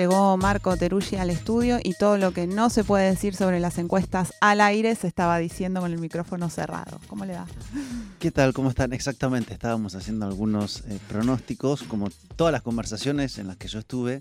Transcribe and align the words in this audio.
Llegó 0.00 0.38
Marco 0.38 0.78
Teruggi 0.78 1.16
al 1.16 1.28
estudio 1.28 1.78
y 1.84 1.92
todo 1.92 2.16
lo 2.16 2.32
que 2.32 2.46
no 2.46 2.70
se 2.70 2.84
puede 2.84 3.10
decir 3.10 3.36
sobre 3.36 3.60
las 3.60 3.76
encuestas 3.76 4.32
al 4.40 4.62
aire 4.62 4.94
se 4.94 5.06
estaba 5.06 5.36
diciendo 5.36 5.82
con 5.82 5.92
el 5.92 5.98
micrófono 5.98 6.48
cerrado. 6.48 6.98
¿Cómo 7.06 7.26
le 7.26 7.34
va? 7.34 7.46
¿Qué 8.18 8.30
tal? 8.30 8.54
¿Cómo 8.54 8.70
están? 8.70 8.94
Exactamente, 8.94 9.52
estábamos 9.52 9.94
haciendo 9.94 10.24
algunos 10.24 10.84
eh, 10.88 10.98
pronósticos, 11.06 11.82
como 11.82 12.08
todas 12.36 12.50
las 12.50 12.62
conversaciones 12.62 13.36
en 13.36 13.48
las 13.48 13.58
que 13.58 13.68
yo 13.68 13.78
estuve, 13.78 14.20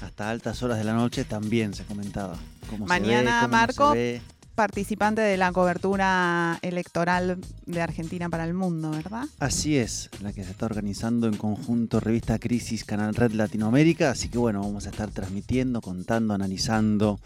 hasta 0.00 0.30
altas 0.30 0.62
horas 0.62 0.78
de 0.78 0.84
la 0.84 0.94
noche 0.94 1.24
también 1.24 1.74
se 1.74 1.84
comentaba. 1.84 2.38
Cómo 2.70 2.86
Mañana, 2.86 3.18
se 3.18 3.18
ve, 3.18 3.24
cómo 3.26 3.42
no 3.42 3.48
Marco, 3.48 3.92
se 3.92 3.98
ve. 3.98 4.22
Participante 4.54 5.20
de 5.20 5.36
la 5.36 5.52
cobertura 5.52 6.58
electoral 6.62 7.38
de 7.66 7.80
Argentina 7.80 8.28
para 8.28 8.44
el 8.44 8.54
mundo, 8.54 8.90
¿verdad? 8.90 9.24
Así 9.38 9.76
es, 9.76 10.10
la 10.20 10.32
que 10.32 10.44
se 10.44 10.50
está 10.50 10.66
organizando 10.66 11.26
en 11.26 11.36
conjunto 11.36 12.00
Revista 12.00 12.38
Crisis 12.38 12.84
Canal 12.84 13.14
Red 13.14 13.32
Latinoamérica, 13.32 14.10
así 14.10 14.28
que 14.28 14.38
bueno, 14.38 14.60
vamos 14.60 14.86
a 14.86 14.90
estar 14.90 15.10
transmitiendo, 15.10 15.80
contando, 15.80 16.34
analizando, 16.34 17.18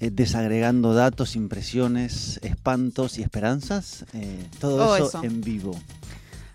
eh, 0.00 0.10
desagregando 0.10 0.94
datos, 0.94 1.36
impresiones, 1.36 2.38
espantos 2.42 3.18
y 3.18 3.22
esperanzas, 3.22 4.04
eh, 4.14 4.46
todo, 4.58 4.78
Todo 4.78 4.96
eso, 4.96 5.08
eso. 5.08 5.24
en 5.24 5.40
vivo. 5.40 5.78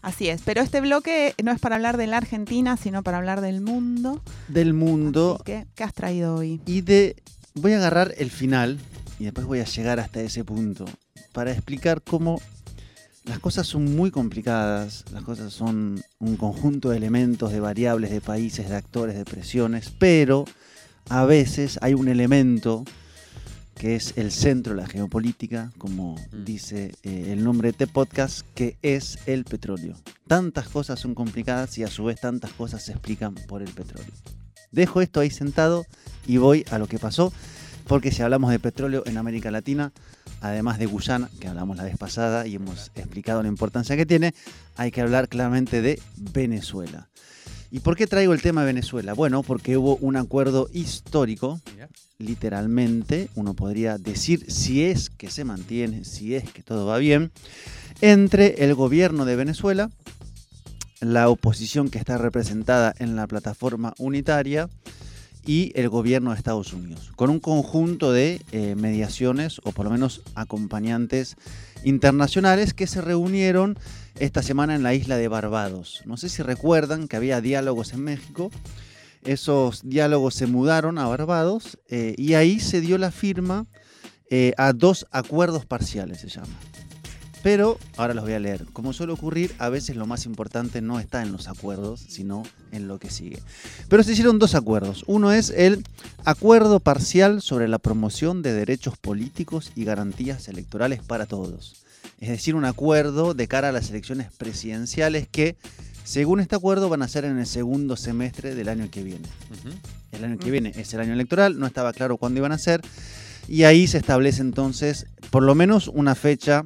Así 0.01 0.29
es, 0.29 0.41
pero 0.45 0.61
este 0.61 0.79
bloque 0.79 1.33
no 1.43 1.51
es 1.51 1.59
para 1.59 1.75
hablar 1.75 1.97
de 1.97 2.07
la 2.07 2.17
Argentina, 2.17 2.77
sino 2.77 3.03
para 3.03 3.17
hablar 3.17 3.41
del 3.41 3.61
mundo. 3.61 4.21
Del 4.47 4.73
mundo 4.73 5.41
que, 5.43 5.65
¿Qué 5.75 5.83
has 5.83 5.93
traído 5.93 6.35
hoy? 6.35 6.61
y 6.65 6.81
de... 6.81 7.15
Voy 7.55 7.73
a 7.73 7.77
agarrar 7.77 8.13
el 8.19 8.29
final 8.29 8.77
y 9.19 9.25
después 9.25 9.47
voy 9.47 9.59
a 9.59 9.65
llegar 9.65 9.99
hasta 9.99 10.21
ese 10.21 10.43
punto 10.43 10.85
para 11.33 11.51
explicar 11.51 12.01
cómo 12.01 12.41
las 13.25 13.39
cosas 13.39 13.67
son 13.67 13.95
muy 13.95 14.09
complicadas, 14.11 15.03
las 15.11 15.23
cosas 15.23 15.51
son 15.51 16.01
un 16.19 16.37
conjunto 16.37 16.89
de 16.89 16.97
elementos, 16.97 17.51
de 17.51 17.59
variables, 17.59 18.09
de 18.11 18.21
países, 18.21 18.69
de 18.69 18.75
actores, 18.75 19.15
de 19.15 19.25
presiones, 19.25 19.91
pero 19.99 20.45
a 21.09 21.25
veces 21.25 21.77
hay 21.81 21.93
un 21.93 22.07
elemento 22.07 22.85
que 23.75 23.95
es 23.95 24.13
el 24.17 24.31
centro 24.31 24.73
de 24.75 24.81
la 24.81 24.87
geopolítica, 24.87 25.71
como 25.77 26.15
Mm. 26.31 26.45
dice 26.45 26.95
eh, 27.03 27.29
el 27.33 27.43
nombre 27.43 27.67
de 27.67 27.71
este 27.71 27.87
podcast, 27.87 28.41
que 28.55 28.75
es 28.81 29.19
el 29.27 29.43
petróleo. 29.43 29.93
Tantas 30.27 30.67
cosas 30.67 30.99
son 30.99 31.13
complicadas 31.13 31.77
y 31.77 31.83
a 31.83 31.87
su 31.87 32.05
vez 32.05 32.19
tantas 32.19 32.51
cosas 32.53 32.83
se 32.83 32.93
explican 32.93 33.35
por 33.35 33.61
el 33.61 33.69
petróleo. 33.71 34.11
Dejo 34.71 35.01
esto 35.01 35.19
ahí 35.19 35.29
sentado 35.29 35.85
y 36.25 36.37
voy 36.37 36.65
a 36.71 36.79
lo 36.79 36.87
que 36.87 36.97
pasó, 36.97 37.31
porque 37.87 38.11
si 38.11 38.21
hablamos 38.21 38.51
de 38.51 38.59
petróleo 38.59 39.03
en 39.05 39.17
América 39.17 39.49
Latina, 39.49 39.91
además 40.41 40.77
de 40.77 40.85
Guyana, 40.85 41.29
que 41.39 41.47
hablamos 41.47 41.77
la 41.77 41.83
vez 41.83 41.97
pasada 41.97 42.45
y 42.45 42.55
hemos 42.55 42.91
explicado 42.95 43.41
la 43.41 43.47
importancia 43.47 43.95
que 43.95 44.05
tiene, 44.05 44.33
hay 44.75 44.91
que 44.91 45.01
hablar 45.01 45.29
claramente 45.29 45.81
de 45.81 45.99
Venezuela. 46.33 47.07
¿Y 47.71 47.79
por 47.79 47.95
qué 47.95 48.07
traigo 48.07 48.33
el 48.33 48.41
tema 48.41 48.61
de 48.61 48.67
Venezuela? 48.67 49.13
Bueno, 49.13 49.43
porque 49.43 49.77
hubo 49.77 49.97
un 49.97 50.15
acuerdo 50.15 50.69
histórico, 50.73 51.59
literalmente, 52.17 53.29
uno 53.35 53.53
podría 53.53 53.97
decir 53.97 54.51
si 54.51 54.83
es 54.83 55.09
que 55.09 55.29
se 55.29 55.43
mantiene, 55.43 56.03
si 56.03 56.35
es 56.35 56.49
que 56.49 56.63
todo 56.63 56.85
va 56.85 56.97
bien, 56.97 57.31
entre 58.01 58.63
el 58.63 58.73
gobierno 58.73 59.25
de 59.25 59.35
Venezuela, 59.35 59.89
la 60.99 61.29
oposición 61.29 61.89
que 61.89 61.99
está 61.99 62.17
representada 62.17 62.93
en 62.99 63.15
la 63.15 63.27
plataforma 63.27 63.93
unitaria 63.97 64.69
y 65.47 65.71
el 65.75 65.87
gobierno 65.87 66.31
de 66.31 66.37
Estados 66.37 66.73
Unidos, 66.73 67.11
con 67.15 67.29
un 67.29 67.39
conjunto 67.39 68.11
de 68.11 68.41
eh, 68.51 68.75
mediaciones 68.75 69.59
o 69.63 69.71
por 69.71 69.85
lo 69.85 69.91
menos 69.91 70.21
acompañantes 70.35 71.37
internacionales 71.83 72.73
que 72.73 72.85
se 72.85 73.01
reunieron 73.01 73.79
esta 74.19 74.43
semana 74.43 74.75
en 74.75 74.83
la 74.83 74.93
isla 74.93 75.15
de 75.15 75.29
Barbados. 75.29 76.03
No 76.05 76.17
sé 76.17 76.27
si 76.27 76.43
recuerdan 76.43 77.07
que 77.07 77.15
había 77.15 77.39
diálogos 77.39 77.93
en 77.93 78.03
México, 78.03 78.51
esos 79.23 79.87
diálogos 79.87 80.35
se 80.35 80.47
mudaron 80.47 80.97
a 80.97 81.07
Barbados 81.07 81.79
eh, 81.87 82.13
y 82.17 82.33
ahí 82.33 82.59
se 82.59 82.81
dio 82.81 82.97
la 82.97 83.11
firma 83.11 83.67
eh, 84.29 84.53
a 84.57 84.73
dos 84.73 85.07
acuerdos 85.11 85.65
parciales, 85.65 86.19
se 86.19 86.27
llama. 86.27 86.57
Pero 87.47 87.79
ahora 87.95 88.13
los 88.13 88.25
voy 88.25 88.33
a 88.33 88.41
leer. 88.41 88.65
Como 88.73 88.91
suele 88.91 89.13
ocurrir, 89.13 89.55
a 89.57 89.69
veces 89.69 89.95
lo 89.95 90.05
más 90.05 90.25
importante 90.25 90.81
no 90.81 90.99
está 90.99 91.21
en 91.21 91.31
los 91.31 91.47
acuerdos, 91.47 92.03
sino 92.09 92.43
en 92.73 92.89
lo 92.89 92.99
que 92.99 93.09
sigue. 93.09 93.41
Pero 93.87 94.03
se 94.03 94.11
hicieron 94.11 94.37
dos 94.37 94.53
acuerdos. 94.53 95.05
Uno 95.07 95.31
es 95.31 95.51
el 95.51 95.85
acuerdo 96.25 96.81
parcial 96.81 97.41
sobre 97.41 97.69
la 97.69 97.79
promoción 97.79 98.41
de 98.41 98.51
derechos 98.51 98.97
políticos 98.97 99.71
y 99.77 99.85
garantías 99.85 100.49
electorales 100.49 101.01
para 101.01 101.25
todos. 101.25 101.85
Es 102.19 102.27
decir, 102.27 102.53
un 102.53 102.65
acuerdo 102.65 103.33
de 103.33 103.47
cara 103.47 103.69
a 103.69 103.71
las 103.71 103.91
elecciones 103.91 104.27
presidenciales 104.37 105.29
que, 105.29 105.55
según 106.03 106.41
este 106.41 106.57
acuerdo, 106.57 106.89
van 106.89 107.01
a 107.01 107.07
ser 107.07 107.23
en 107.23 107.39
el 107.39 107.47
segundo 107.47 107.95
semestre 107.95 108.55
del 108.55 108.67
año 108.67 108.89
que 108.91 109.03
viene. 109.03 109.29
El 110.11 110.25
año 110.25 110.37
que 110.37 110.51
viene 110.51 110.73
es 110.75 110.93
el 110.93 110.99
año 110.99 111.13
electoral, 111.13 111.57
no 111.57 111.65
estaba 111.65 111.93
claro 111.93 112.17
cuándo 112.17 112.39
iban 112.39 112.51
a 112.51 112.57
ser. 112.57 112.81
Y 113.47 113.63
ahí 113.63 113.87
se 113.87 113.99
establece 113.99 114.41
entonces, 114.41 115.05
por 115.29 115.43
lo 115.43 115.55
menos, 115.55 115.87
una 115.87 116.13
fecha 116.13 116.65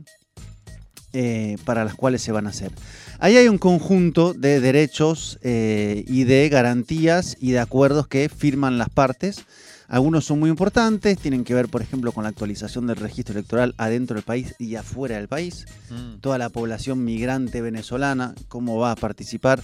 eh, 1.13 1.57
para 1.65 1.83
las 1.83 1.95
cuales 1.95 2.21
se 2.21 2.31
van 2.31 2.47
a 2.47 2.51
hacer. 2.51 2.71
Ahí 3.19 3.37
hay 3.37 3.47
un 3.47 3.57
conjunto 3.57 4.33
de 4.33 4.59
derechos 4.59 5.39
eh, 5.43 6.03
y 6.07 6.23
de 6.23 6.49
garantías 6.49 7.37
y 7.39 7.51
de 7.51 7.59
acuerdos 7.59 8.07
que 8.07 8.29
firman 8.29 8.77
las 8.77 8.89
partes. 8.89 9.45
Algunos 9.87 10.23
son 10.23 10.39
muy 10.39 10.49
importantes, 10.49 11.17
tienen 11.17 11.43
que 11.43 11.53
ver, 11.53 11.67
por 11.67 11.81
ejemplo, 11.81 12.13
con 12.13 12.23
la 12.23 12.29
actualización 12.29 12.87
del 12.87 12.95
registro 12.95 13.33
electoral 13.33 13.75
adentro 13.77 14.15
del 14.15 14.23
país 14.23 14.55
y 14.57 14.75
afuera 14.75 15.17
del 15.17 15.27
país. 15.27 15.65
Mm. 15.89 16.19
Toda 16.21 16.37
la 16.37 16.47
población 16.47 17.03
migrante 17.03 17.61
venezolana, 17.61 18.33
cómo 18.47 18.77
va 18.77 18.93
a 18.93 18.95
participar 18.95 19.61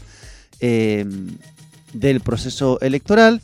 eh, 0.59 1.06
del 1.94 2.19
proceso 2.19 2.78
electoral. 2.81 3.41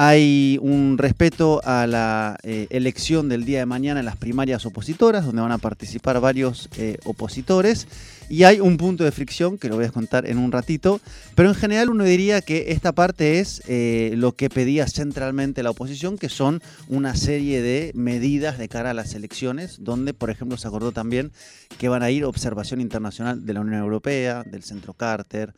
Hay 0.00 0.60
un 0.62 0.96
respeto 0.96 1.60
a 1.64 1.88
la 1.88 2.38
eh, 2.44 2.68
elección 2.70 3.28
del 3.28 3.44
día 3.44 3.58
de 3.58 3.66
mañana 3.66 3.98
en 3.98 4.06
las 4.06 4.16
primarias 4.16 4.64
opositoras, 4.64 5.26
donde 5.26 5.42
van 5.42 5.50
a 5.50 5.58
participar 5.58 6.20
varios 6.20 6.68
eh, 6.76 6.98
opositores. 7.04 7.88
Y 8.28 8.44
hay 8.44 8.60
un 8.60 8.76
punto 8.76 9.02
de 9.02 9.10
fricción 9.10 9.58
que 9.58 9.68
lo 9.68 9.74
voy 9.74 9.86
a 9.86 9.90
contar 9.90 10.28
en 10.28 10.38
un 10.38 10.52
ratito. 10.52 11.00
Pero 11.34 11.48
en 11.48 11.56
general 11.56 11.90
uno 11.90 12.04
diría 12.04 12.42
que 12.42 12.70
esta 12.70 12.92
parte 12.92 13.40
es 13.40 13.60
eh, 13.66 14.12
lo 14.14 14.36
que 14.36 14.48
pedía 14.48 14.86
centralmente 14.86 15.64
la 15.64 15.70
oposición, 15.70 16.16
que 16.16 16.28
son 16.28 16.62
una 16.86 17.16
serie 17.16 17.60
de 17.60 17.90
medidas 17.96 18.56
de 18.56 18.68
cara 18.68 18.90
a 18.90 18.94
las 18.94 19.14
elecciones, 19.14 19.78
donde 19.80 20.14
por 20.14 20.30
ejemplo 20.30 20.56
se 20.58 20.68
acordó 20.68 20.92
también 20.92 21.32
que 21.76 21.88
van 21.88 22.04
a 22.04 22.10
ir 22.12 22.24
observación 22.24 22.80
internacional 22.80 23.44
de 23.44 23.52
la 23.52 23.62
Unión 23.62 23.80
Europea, 23.80 24.44
del 24.44 24.62
Centro 24.62 24.92
Carter, 24.92 25.54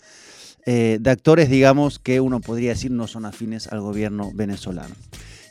de 0.66 1.10
actores, 1.10 1.48
digamos, 1.48 1.98
que 1.98 2.20
uno 2.20 2.40
podría 2.40 2.70
decir 2.70 2.92
no 2.92 3.08
son 3.08 3.24
afines 3.24 3.66
al 3.68 3.80
gobierno 3.80 4.29
venezolano. 4.34 4.94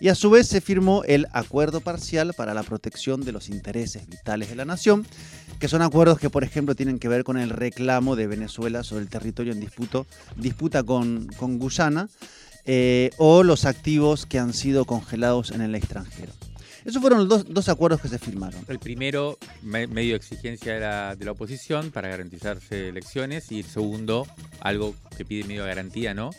Y 0.01 0.07
a 0.07 0.16
su 0.16 0.29
vez 0.29 0.47
se 0.47 0.62
firmó 0.62 1.03
el 1.03 1.28
acuerdo 1.34 1.81
parcial 1.81 2.34
para 2.34 2.53
la 2.53 2.63
protección 2.63 3.22
de 3.25 3.34
los 3.34 3.50
intereses 3.50 4.07
vitales 4.07 4.50
de 4.50 4.56
la 4.56 4.63
nación, 4.63 5.06
que 5.59 5.67
son 5.67 5.81
acuerdos 5.81 6.19
que, 6.19 6.29
por 6.29 6.45
ejemplo, 6.45 6.73
tienen 6.73 7.00
que 7.00 7.09
ver 7.09 7.25
con 7.25 7.38
el 7.38 7.50
reclamo 7.50 8.16
de 8.16 8.28
Venezuela 8.28 8.84
sobre 8.84 9.03
el 9.03 9.09
territorio 9.09 9.51
en 9.51 9.59
disputo, 9.59 10.06
disputa 10.38 10.84
con, 10.84 11.28
con 11.38 11.59
Guyana, 11.59 12.07
eh, 12.66 13.09
o 13.17 13.43
los 13.43 13.66
activos 13.66 14.26
que 14.26 14.40
han 14.40 14.53
sido 14.53 14.85
congelados 14.85 15.52
en 15.52 15.61
el 15.61 15.76
extranjero. 15.76 16.31
Esos 16.85 17.02
fueron 17.02 17.20
los 17.20 17.28
dos, 17.28 17.46
dos 17.49 17.67
acuerdos 17.67 17.99
que 17.99 18.08
se 18.08 18.20
firmaron. 18.20 18.64
El 18.70 18.79
primero, 18.79 19.37
me- 19.61 19.87
medio 19.87 20.16
exigencia 20.16 20.76
de 20.76 20.79
la, 20.79 21.16
de 21.17 21.26
la 21.26 21.31
oposición 21.31 21.91
para 21.91 22.08
garantizarse 22.08 22.87
elecciones. 22.87 23.52
Y 23.52 23.59
el 23.59 23.66
segundo, 23.66 24.26
algo 24.61 24.96
que 25.17 25.26
pide 25.26 25.43
medio 25.46 25.66
garantía, 25.66 26.14
¿no? 26.14 26.29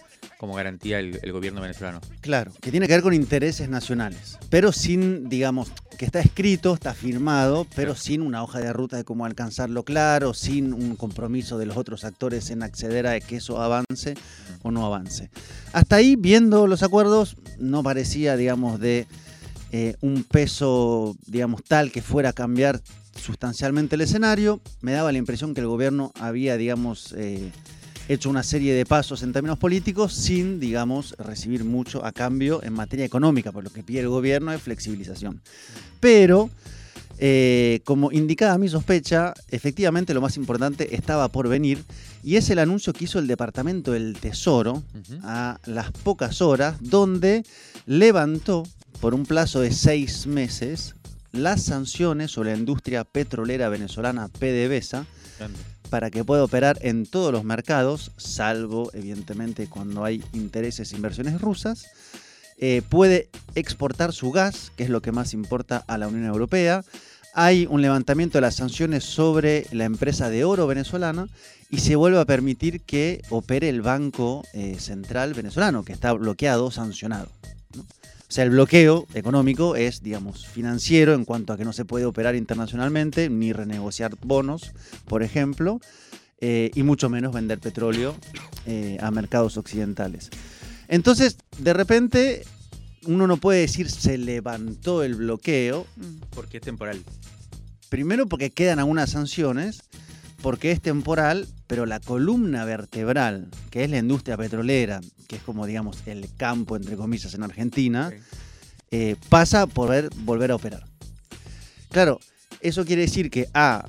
Como 0.41 0.55
garantía 0.55 1.01
el, 1.01 1.21
el 1.23 1.33
gobierno 1.33 1.61
venezolano. 1.61 2.01
Claro, 2.23 2.51
que 2.63 2.71
tiene 2.71 2.87
que 2.87 2.95
ver 2.95 3.03
con 3.03 3.13
intereses 3.13 3.69
nacionales, 3.69 4.39
pero 4.49 4.73
sin, 4.73 5.29
digamos, 5.29 5.71
que 5.99 6.07
está 6.07 6.21
escrito, 6.21 6.73
está 6.73 6.95
firmado, 6.95 7.67
pero 7.77 7.95
sin 7.95 8.23
una 8.23 8.43
hoja 8.43 8.59
de 8.59 8.73
ruta 8.73 8.97
de 8.97 9.05
cómo 9.05 9.27
alcanzarlo 9.27 9.83
claro, 9.83 10.33
sin 10.33 10.73
un 10.73 10.97
compromiso 10.97 11.59
de 11.59 11.67
los 11.67 11.77
otros 11.77 12.05
actores 12.05 12.49
en 12.49 12.63
acceder 12.63 13.07
a 13.07 13.21
que 13.21 13.37
eso 13.37 13.61
avance 13.61 14.15
o 14.63 14.71
no 14.71 14.87
avance. 14.87 15.29
Hasta 15.75 15.97
ahí, 15.97 16.17
viendo 16.17 16.67
los 16.67 16.83
acuerdos, 16.83 17.37
no 17.59 17.83
parecía, 17.83 18.39
digamos, 18.39 18.81
de 18.81 19.07
eh, 19.73 19.97
un 20.01 20.25
peso, 20.25 21.19
digamos, 21.27 21.63
tal 21.65 21.93
que 21.93 22.01
fuera 22.01 22.31
a 22.31 22.33
cambiar 22.33 22.81
sustancialmente 23.15 23.97
el 23.97 24.01
escenario. 24.01 24.63
Me 24.81 24.93
daba 24.93 25.13
la 25.13 25.19
impresión 25.19 25.53
que 25.53 25.61
el 25.61 25.67
gobierno 25.67 26.13
había, 26.19 26.57
digamos, 26.57 27.15
eh, 27.19 27.53
hecho 28.13 28.29
una 28.29 28.43
serie 28.43 28.75
de 28.75 28.85
pasos 28.85 29.23
en 29.23 29.33
términos 29.33 29.57
políticos 29.57 30.13
sin, 30.13 30.59
digamos, 30.59 31.15
recibir 31.19 31.65
mucho 31.65 32.05
a 32.05 32.11
cambio 32.11 32.61
en 32.65 32.73
materia 32.73 33.05
económica, 33.05 33.53
por 33.53 33.63
lo 33.63 33.71
que 33.71 33.85
pide 33.85 34.01
el 34.01 34.09
gobierno 34.09 34.53
es 34.53 34.61
flexibilización. 34.61 35.41
Pero, 36.01 36.51
eh, 37.19 37.81
como 37.85 38.11
indicaba 38.11 38.59
mi 38.59 38.69
sospecha, 38.69 39.33
efectivamente 39.51 40.13
lo 40.13 40.21
más 40.21 40.37
importante 40.37 40.97
estaba 40.97 41.29
por 41.29 41.49
venir 41.49 41.85
y 42.25 42.35
es 42.35 42.51
el 42.51 42.59
anuncio 42.59 42.93
que 42.93 43.05
hizo 43.05 43.21
el 43.21 43.29
Departamento 43.29 43.93
del 43.93 44.17
Tesoro 44.19 44.83
a 45.23 45.61
las 45.67 45.93
pocas 45.93 46.43
horas, 46.43 46.79
donde 46.81 47.45
levantó 47.87 48.65
por 49.01 49.15
un 49.15 49.25
plazo 49.25 49.61
de 49.61 49.71
seis 49.71 50.27
meses 50.27 50.97
las 51.31 51.63
sanciones 51.63 52.33
sobre 52.33 52.53
la 52.53 52.59
industria 52.59 53.05
petrolera 53.05 53.69
venezolana 53.69 54.27
PDVSA 54.27 55.07
Grande. 55.39 55.80
Para 55.91 56.11
que 56.11 56.25
pueda 56.25 56.45
operar 56.45 56.79
en 56.81 57.05
todos 57.05 57.33
los 57.33 57.45
mercados, 57.45 58.13
salvo 58.17 58.91
evidentemente 58.95 59.67
cuando 59.67 60.05
hay 60.05 60.25
intereses 60.33 60.93
e 60.93 60.97
inversiones 60.97 61.41
rusas. 61.41 61.87
Eh, 62.59 62.83
puede 62.89 63.29
exportar 63.55 64.13
su 64.13 64.31
gas, 64.31 64.71
que 64.77 64.85
es 64.85 64.91
lo 64.91 65.03
que 65.03 65.13
más 65.13 65.35
importa 65.35 65.85
a 65.87 65.99
la 65.99 66.09
Unión 66.09 66.27
Europea. 66.27 66.85
Hay 67.35 67.67
un 67.69 67.83
levantamiento 67.83 68.39
de 68.39 68.43
las 68.43 68.57
sanciones 68.57 69.05
sobre 69.05 69.67
la 69.73 69.85
empresa 69.85 70.31
de 70.31 70.45
oro 70.45 70.67
venezolana 70.67 71.29
y 71.71 71.79
se 71.79 71.97
vuelve 71.97 72.19
a 72.19 72.25
permitir 72.25 72.81
que 72.81 73.23
opere 73.31 73.69
el 73.69 73.83
Banco 73.83 74.45
eh, 74.53 74.77
Central 74.79 75.35
venezolano, 75.35 75.85
que 75.85 75.93
está 75.93 76.13
bloqueado, 76.13 76.71
sancionado. 76.71 77.29
O 78.31 78.33
sea, 78.33 78.45
el 78.45 78.51
bloqueo 78.51 79.09
económico 79.15 79.75
es, 79.75 80.05
digamos, 80.05 80.47
financiero 80.47 81.15
en 81.15 81.25
cuanto 81.25 81.53
a 81.53 81.57
que 81.57 81.65
no 81.65 81.73
se 81.73 81.85
puede 81.85 82.05
operar 82.05 82.37
internacionalmente 82.37 83.29
ni 83.29 83.53
renegociar 83.53 84.13
bonos, 84.23 84.71
por 85.07 85.25
ejemplo, 85.25 85.81
eh, 86.41 86.71
y 86.77 86.85
mucho 86.85 87.11
menos 87.11 87.35
vender 87.35 87.59
petróleo 87.59 88.15
eh, 88.67 88.99
a 89.01 89.11
mercados 89.11 89.57
occidentales. 89.57 90.31
Entonces, 90.87 91.39
de 91.59 91.73
repente, 91.73 92.45
uno 93.05 93.27
no 93.27 93.37
puede 93.39 93.63
decir 93.63 93.91
se 93.91 94.17
levantó 94.17 95.03
el 95.03 95.17
bloqueo, 95.17 95.89
Mm. 95.97 96.21
Porque 96.31 96.59
es 96.59 96.63
temporal. 96.63 97.03
primero 97.89 98.29
porque 98.29 98.51
quedan 98.51 98.79
algunas 98.79 99.11
sanciones, 99.11 99.83
porque 100.43 100.71
es 100.71 100.81
temporal, 100.81 101.47
pero 101.67 101.87
la 101.87 102.01
columna 102.01 102.65
vertebral, 102.65 103.49
que 103.71 103.85
es 103.85 103.91
la 103.91 103.99
industria 103.99 104.37
petrolera, 104.37 105.01
que 105.29 105.37
es 105.37 105.43
como, 105.43 105.67
digamos, 105.67 105.99
el 106.07 106.29
campo, 106.37 106.77
entre 106.77 106.97
comillas, 106.97 107.35
en 107.35 107.43
Argentina, 107.43 108.11
eh, 108.91 109.17
pasa 109.29 109.63
a 109.63 109.67
poder 109.67 110.11
volver 110.17 110.51
a 110.51 110.57
operar. 110.57 110.85
Claro, 111.91 112.19
eso 112.61 112.85
quiere 112.85 113.03
decir 113.03 113.31
que 113.31 113.49
A, 113.55 113.89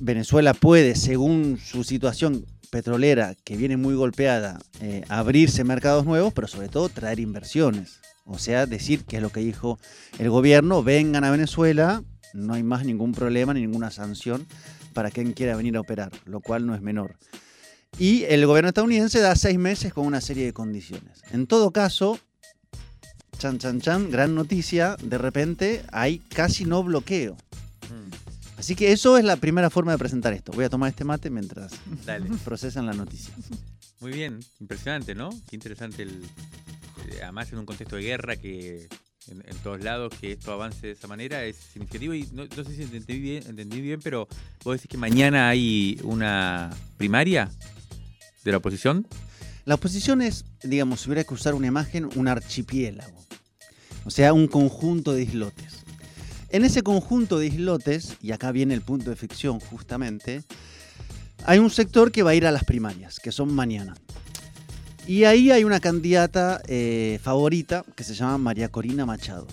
Venezuela 0.00 0.52
puede, 0.52 0.96
según 0.96 1.58
su 1.58 1.84
situación 1.84 2.44
petrolera, 2.70 3.36
que 3.44 3.56
viene 3.56 3.76
muy 3.76 3.94
golpeada, 3.94 4.58
eh, 4.80 5.04
abrirse 5.08 5.62
mercados 5.62 6.04
nuevos, 6.04 6.32
pero 6.32 6.48
sobre 6.48 6.68
todo 6.68 6.88
traer 6.88 7.20
inversiones. 7.20 8.00
O 8.24 8.38
sea, 8.38 8.66
decir 8.66 9.04
que 9.04 9.16
es 9.16 9.22
lo 9.22 9.30
que 9.30 9.40
dijo 9.40 9.78
el 10.18 10.30
gobierno, 10.30 10.82
vengan 10.82 11.24
a 11.24 11.30
Venezuela, 11.30 12.02
no 12.34 12.54
hay 12.54 12.62
más 12.62 12.84
ningún 12.84 13.12
problema 13.12 13.52
ni 13.52 13.60
ninguna 13.60 13.90
sanción 13.90 14.46
para 14.92 15.10
quien 15.10 15.32
quiera 15.32 15.56
venir 15.56 15.76
a 15.76 15.80
operar, 15.80 16.12
lo 16.26 16.40
cual 16.40 16.66
no 16.66 16.74
es 16.74 16.80
menor. 16.82 17.16
Y 17.98 18.24
el 18.24 18.46
gobierno 18.46 18.68
estadounidense 18.68 19.20
da 19.20 19.36
seis 19.36 19.58
meses 19.58 19.92
con 19.92 20.06
una 20.06 20.20
serie 20.20 20.44
de 20.46 20.52
condiciones. 20.52 21.22
En 21.30 21.46
todo 21.46 21.70
caso, 21.72 22.18
chan, 23.38 23.58
chan, 23.58 23.80
chan, 23.80 24.10
gran 24.10 24.34
noticia, 24.34 24.96
de 25.02 25.18
repente 25.18 25.84
hay 25.92 26.18
casi 26.18 26.64
no 26.64 26.82
bloqueo. 26.82 27.34
Mm. 27.34 28.58
Así 28.58 28.74
que 28.76 28.92
eso 28.92 29.18
es 29.18 29.24
la 29.24 29.36
primera 29.36 29.68
forma 29.70 29.92
de 29.92 29.98
presentar 29.98 30.32
esto. 30.32 30.52
Voy 30.52 30.64
a 30.64 30.70
tomar 30.70 30.88
este 30.90 31.04
mate 31.04 31.28
mientras 31.30 31.72
Dale. 32.06 32.30
procesan 32.44 32.86
la 32.86 32.92
noticia. 32.94 33.34
Muy 34.00 34.12
bien, 34.12 34.40
impresionante, 34.60 35.14
¿no? 35.14 35.30
Qué 35.48 35.56
interesante 35.56 36.02
el. 36.02 36.22
eh, 37.10 37.20
Además, 37.22 37.52
en 37.52 37.58
un 37.58 37.66
contexto 37.66 37.96
de 37.96 38.02
guerra 38.02 38.36
que 38.36 38.88
en, 39.28 39.42
en 39.46 39.56
todos 39.58 39.82
lados 39.82 40.12
que 40.20 40.32
esto 40.32 40.52
avance 40.52 40.86
de 40.86 40.92
esa 40.92 41.06
manera 41.06 41.44
es 41.44 41.56
significativo. 41.56 42.14
Y 42.14 42.28
no, 42.32 42.46
sé 42.46 42.74
si 42.74 42.82
entendí 42.82 43.18
bien, 43.18 43.44
entendí 43.46 43.80
bien, 43.80 44.00
pero 44.02 44.28
vos 44.64 44.76
decís 44.76 44.88
que 44.88 44.98
mañana 44.98 45.48
hay 45.48 46.00
una 46.02 46.70
primaria 46.96 47.50
de 48.44 48.50
la 48.50 48.58
oposición. 48.58 49.06
La 49.64 49.76
oposición 49.76 50.22
es, 50.22 50.44
digamos, 50.62 51.00
si 51.00 51.08
hubiera 51.08 51.24
que 51.24 51.34
usar 51.34 51.54
una 51.54 51.68
imagen, 51.68 52.08
un 52.16 52.28
archipiélago. 52.28 53.22
O 54.04 54.10
sea, 54.10 54.32
un 54.32 54.48
conjunto 54.48 55.12
de 55.12 55.22
islotes. 55.22 55.84
En 56.48 56.64
ese 56.64 56.82
conjunto 56.82 57.38
de 57.38 57.46
islotes, 57.46 58.16
y 58.20 58.32
acá 58.32 58.52
viene 58.52 58.74
el 58.74 58.82
punto 58.82 59.10
de 59.10 59.16
ficción 59.16 59.60
justamente, 59.60 60.42
hay 61.44 61.58
un 61.58 61.70
sector 61.70 62.12
que 62.12 62.22
va 62.22 62.32
a 62.32 62.34
ir 62.34 62.46
a 62.46 62.50
las 62.50 62.64
primarias, 62.64 63.20
que 63.20 63.32
son 63.32 63.54
mañana. 63.54 63.94
Y 65.06 65.24
ahí 65.24 65.50
hay 65.50 65.64
una 65.64 65.80
candidata 65.80 66.62
eh, 66.68 67.18
favorita 67.22 67.84
que 67.96 68.04
se 68.04 68.14
llama 68.14 68.38
María 68.38 68.68
Corina 68.68 69.04
Machado. 69.04 69.46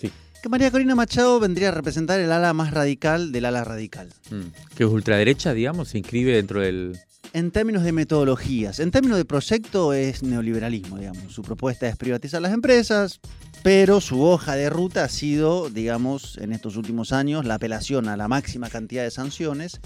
Sí. 0.00 0.10
Que 0.42 0.48
María 0.48 0.70
Corina 0.70 0.94
Machado 0.94 1.38
vendría 1.38 1.68
a 1.68 1.72
representar 1.72 2.18
el 2.18 2.32
ala 2.32 2.52
más 2.52 2.72
radical 2.72 3.30
del 3.30 3.44
ala 3.44 3.62
radical. 3.64 4.12
Mm. 4.30 4.74
Que 4.76 4.84
es 4.84 4.90
ultraderecha, 4.90 5.54
digamos, 5.54 5.90
se 5.90 5.98
inscribe 5.98 6.34
dentro 6.34 6.60
del. 6.60 6.98
En 7.32 7.50
términos 7.50 7.84
de 7.84 7.92
metodologías, 7.92 8.80
en 8.80 8.90
términos 8.90 9.18
de 9.18 9.24
proyecto 9.24 9.92
es 9.92 10.22
neoliberalismo, 10.22 10.98
digamos. 10.98 11.32
Su 11.32 11.42
propuesta 11.42 11.86
es 11.86 11.96
privatizar 11.96 12.40
las 12.40 12.54
empresas, 12.54 13.20
pero 13.62 14.00
su 14.00 14.22
hoja 14.22 14.56
de 14.56 14.70
ruta 14.70 15.04
ha 15.04 15.08
sido, 15.08 15.68
digamos, 15.68 16.38
en 16.38 16.52
estos 16.52 16.76
últimos 16.76 17.12
años, 17.12 17.44
la 17.44 17.54
apelación 17.54 18.08
a 18.08 18.16
la 18.16 18.28
máxima 18.28 18.70
cantidad 18.70 19.02
de 19.02 19.10
sanciones 19.10 19.80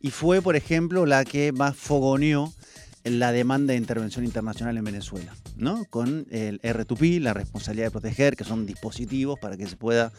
y 0.00 0.10
fue, 0.10 0.42
por 0.42 0.56
ejemplo, 0.56 1.06
la 1.06 1.24
que 1.24 1.52
más 1.52 1.76
fogoneó 1.76 2.52
la 3.04 3.32
demanda 3.32 3.72
de 3.72 3.78
intervención 3.78 4.24
internacional 4.24 4.76
en 4.76 4.84
Venezuela, 4.84 5.34
¿no? 5.56 5.84
Con 5.86 6.26
el 6.30 6.60
R2P, 6.62 7.20
la 7.20 7.34
responsabilidad 7.34 7.86
de 7.86 7.90
proteger, 7.90 8.36
que 8.36 8.44
son 8.44 8.66
dispositivos 8.66 9.38
para 9.38 9.56
que 9.56 9.66
se 9.66 9.76
pueda 9.76 10.12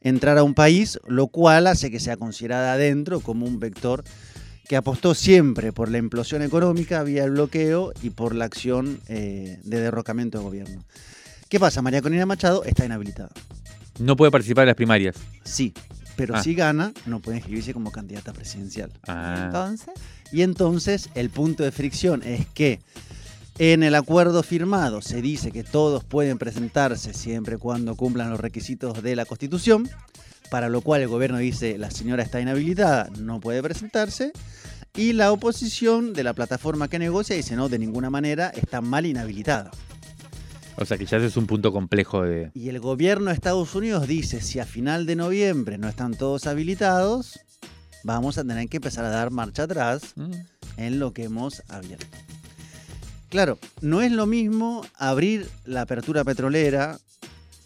entrar 0.00 0.38
a 0.38 0.42
un 0.42 0.54
país, 0.54 0.98
lo 1.06 1.26
cual 1.28 1.66
hace 1.66 1.90
que 1.90 2.00
sea 2.00 2.16
considerada 2.16 2.74
adentro 2.74 3.20
como 3.20 3.46
un 3.46 3.58
vector 3.58 4.04
que 4.68 4.76
apostó 4.76 5.14
siempre 5.14 5.72
por 5.72 5.90
la 5.90 5.98
implosión 5.98 6.42
económica 6.42 7.02
vía 7.02 7.24
el 7.24 7.32
bloqueo 7.32 7.92
y 8.02 8.10
por 8.10 8.34
la 8.34 8.44
acción 8.44 9.00
eh, 9.08 9.58
de 9.64 9.80
derrocamiento 9.80 10.38
de 10.38 10.44
gobierno. 10.44 10.84
¿Qué 11.48 11.58
pasa? 11.58 11.82
María 11.82 12.00
Corina 12.00 12.24
Machado 12.24 12.62
está 12.64 12.84
inhabilitada. 12.84 13.30
No 13.98 14.14
puede 14.14 14.30
participar 14.30 14.62
en 14.62 14.68
las 14.68 14.76
primarias. 14.76 15.16
Sí, 15.42 15.74
pero 16.16 16.36
Ah. 16.36 16.42
si 16.42 16.54
gana, 16.54 16.92
no 17.06 17.20
puede 17.20 17.38
inscribirse 17.38 17.72
como 17.72 17.90
candidata 17.92 18.32
presidencial. 18.32 18.92
Ah. 19.06 19.44
Entonces, 19.46 19.94
Y 20.32 20.42
entonces 20.42 21.10
el 21.14 21.28
punto 21.30 21.64
de 21.64 21.72
fricción 21.72 22.22
es 22.24 22.46
que 22.46 22.80
en 23.58 23.82
el 23.82 23.94
acuerdo 23.96 24.42
firmado 24.44 25.02
se 25.02 25.20
dice 25.20 25.50
que 25.50 25.64
todos 25.64 26.04
pueden 26.04 26.38
presentarse 26.38 27.12
siempre 27.14 27.56
y 27.56 27.58
cuando 27.58 27.96
cumplan 27.96 28.30
los 28.30 28.38
requisitos 28.40 29.02
de 29.02 29.16
la 29.16 29.24
Constitución, 29.24 29.90
para 30.50 30.68
lo 30.68 30.82
cual 30.82 31.02
el 31.02 31.08
gobierno 31.08 31.38
dice 31.38 31.78
la 31.78 31.90
señora 31.90 32.22
está 32.22 32.40
inhabilitada, 32.40 33.08
no 33.18 33.40
puede 33.40 33.60
presentarse, 33.62 34.32
y 34.96 35.12
la 35.12 35.30
oposición 35.32 36.12
de 36.14 36.24
la 36.24 36.32
plataforma 36.32 36.88
que 36.88 36.98
negocia 36.98 37.36
dice 37.36 37.54
no, 37.56 37.68
de 37.68 37.78
ninguna 37.78 38.08
manera 38.08 38.48
está 38.50 38.80
mal 38.80 39.06
inhabilitada. 39.06 39.70
O 40.80 40.84
sea 40.86 40.96
que 40.98 41.04
ya 41.06 41.18
ese 41.18 41.26
es 41.26 41.36
un 41.36 41.46
punto 41.46 41.72
complejo 41.72 42.22
de. 42.22 42.50
Y 42.54 42.68
el 42.70 42.80
gobierno 42.80 43.26
de 43.26 43.34
Estados 43.34 43.74
Unidos 43.74 44.08
dice 44.08 44.40
si 44.40 44.58
a 44.58 44.64
final 44.64 45.04
de 45.06 45.14
noviembre 45.16 45.76
no 45.78 45.88
están 45.88 46.14
todos 46.14 46.46
habilitados, 46.46 47.38
vamos 48.02 48.38
a 48.38 48.44
tener 48.44 48.66
que 48.68 48.78
empezar 48.78 49.04
a 49.04 49.10
dar 49.10 49.30
marcha 49.30 49.64
atrás 49.64 50.12
Mm. 50.16 50.32
en 50.78 50.98
lo 50.98 51.12
que 51.12 51.24
hemos 51.24 51.62
abierto. 51.68 52.06
Claro, 53.28 53.58
no 53.80 54.00
es 54.02 54.10
lo 54.10 54.26
mismo 54.26 54.84
abrir 54.96 55.46
la 55.64 55.82
apertura 55.82 56.24
petrolera, 56.24 56.98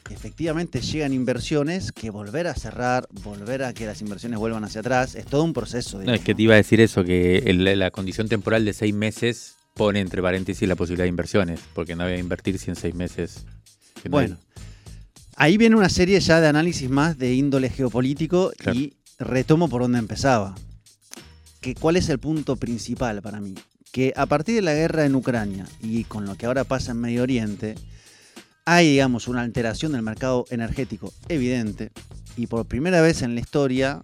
que 0.02 0.12
efectivamente 0.12 0.82
llegan 0.82 1.14
inversiones, 1.14 1.90
que 1.92 2.10
volver 2.10 2.46
a 2.48 2.54
cerrar, 2.54 3.06
volver 3.22 3.62
a 3.62 3.72
que 3.72 3.86
las 3.86 4.02
inversiones 4.02 4.38
vuelvan 4.38 4.64
hacia 4.64 4.80
atrás. 4.80 5.14
Es 5.14 5.24
todo 5.24 5.42
un 5.44 5.54
proceso. 5.54 6.02
No, 6.02 6.12
es 6.12 6.20
que 6.20 6.34
te 6.34 6.42
iba 6.42 6.52
a 6.54 6.58
decir 6.58 6.80
eso, 6.82 7.04
que 7.04 7.38
el- 7.46 7.78
la 7.78 7.90
condición 7.90 8.28
temporal 8.28 8.66
de 8.66 8.74
seis 8.74 8.92
meses 8.94 9.54
pone 9.74 10.00
entre 10.00 10.22
paréntesis 10.22 10.68
la 10.68 10.76
posibilidad 10.76 11.04
de 11.04 11.08
inversiones, 11.10 11.60
porque 11.74 11.96
no 11.96 12.04
voy 12.04 12.12
a 12.14 12.18
invertir 12.18 12.58
si 12.58 12.70
en 12.70 12.76
seis 12.76 12.94
meses. 12.94 13.44
hay- 14.04 14.10
Bueno, 14.10 14.36
ahí 15.36 15.56
viene 15.56 15.76
una 15.76 15.88
serie 15.88 16.18
ya 16.20 16.40
de 16.40 16.46
análisis 16.48 16.88
más 16.88 17.18
de 17.18 17.34
índole 17.34 17.68
geopolítico 17.70 18.52
Claro. 18.56 18.78
y 18.78 18.94
retomo 19.18 19.68
por 19.68 19.82
donde 19.82 19.98
empezaba. 19.98 20.54
Que, 21.60 21.74
¿Cuál 21.74 21.96
es 21.96 22.08
el 22.08 22.18
punto 22.18 22.56
principal 22.56 23.20
para 23.22 23.40
mí? 23.40 23.54
Que 23.90 24.12
a 24.16 24.26
partir 24.26 24.56
de 24.56 24.62
la 24.62 24.74
guerra 24.74 25.06
en 25.06 25.14
Ucrania 25.14 25.66
y 25.80 26.04
con 26.04 26.26
lo 26.26 26.36
que 26.36 26.46
ahora 26.46 26.64
pasa 26.64 26.92
en 26.92 26.98
Medio 27.00 27.22
Oriente, 27.22 27.74
hay, 28.66 28.90
digamos, 28.92 29.26
una 29.28 29.40
alteración 29.40 29.92
del 29.92 30.02
mercado 30.02 30.44
energético 30.50 31.12
evidente 31.28 31.90
y 32.36 32.46
por 32.46 32.66
primera 32.66 33.00
vez 33.00 33.22
en 33.22 33.34
la 33.34 33.40
historia 33.40 34.02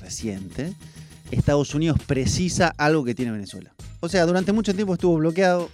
reciente, 0.00 0.72
Estados 1.30 1.74
Unidos 1.74 1.98
precisa 2.06 2.72
algo 2.78 3.04
que 3.04 3.14
tiene 3.14 3.32
Venezuela. 3.32 3.72
O 4.00 4.08
sea, 4.08 4.26
durante 4.26 4.52
mucho 4.52 4.74
tiempo 4.74 4.94
estuvo 4.94 5.16
bloqueado, 5.16 5.70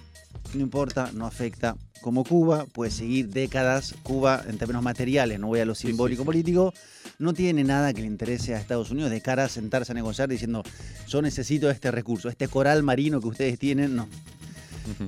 no 0.54 0.61
importa, 0.61 1.11
no 1.12 1.26
afecta. 1.26 1.76
Como 2.00 2.25
Cuba, 2.25 2.66
puede 2.73 2.90
seguir 2.90 3.28
décadas. 3.31 3.95
Cuba, 4.02 4.43
en 4.47 4.59
términos 4.59 4.83
materiales, 4.83 5.38
no 5.40 5.47
voy 5.47 5.61
a 5.61 5.64
lo 5.64 5.75
Sí, 5.75 5.83
sí, 5.83 5.87
simbólico 5.88 6.23
sí. 6.23 6.26
político, 6.26 6.75
no 7.19 7.33
tiene 7.33 7.64
nada 7.64 7.93
que 7.95 8.02
le 8.02 8.07
interese 8.07 8.54
a 8.54 8.59
Estados 8.59 8.90
Unidos 8.90 9.11
de 9.11 9.21
cara 9.21 9.45
a 9.45 9.49
sentarse 9.49 9.93
a 9.93 9.95
negociar 9.95 10.28
diciendo 10.28 10.62
yo 11.09 11.23
necesito 11.23 11.71
este 11.71 11.90
recurso, 11.90 12.28
este 12.28 12.49
coral 12.49 12.83
marino 12.83 13.21
que 13.21 13.28
ustedes 13.28 13.59
tienen, 13.59 13.97
no. 13.97 14.09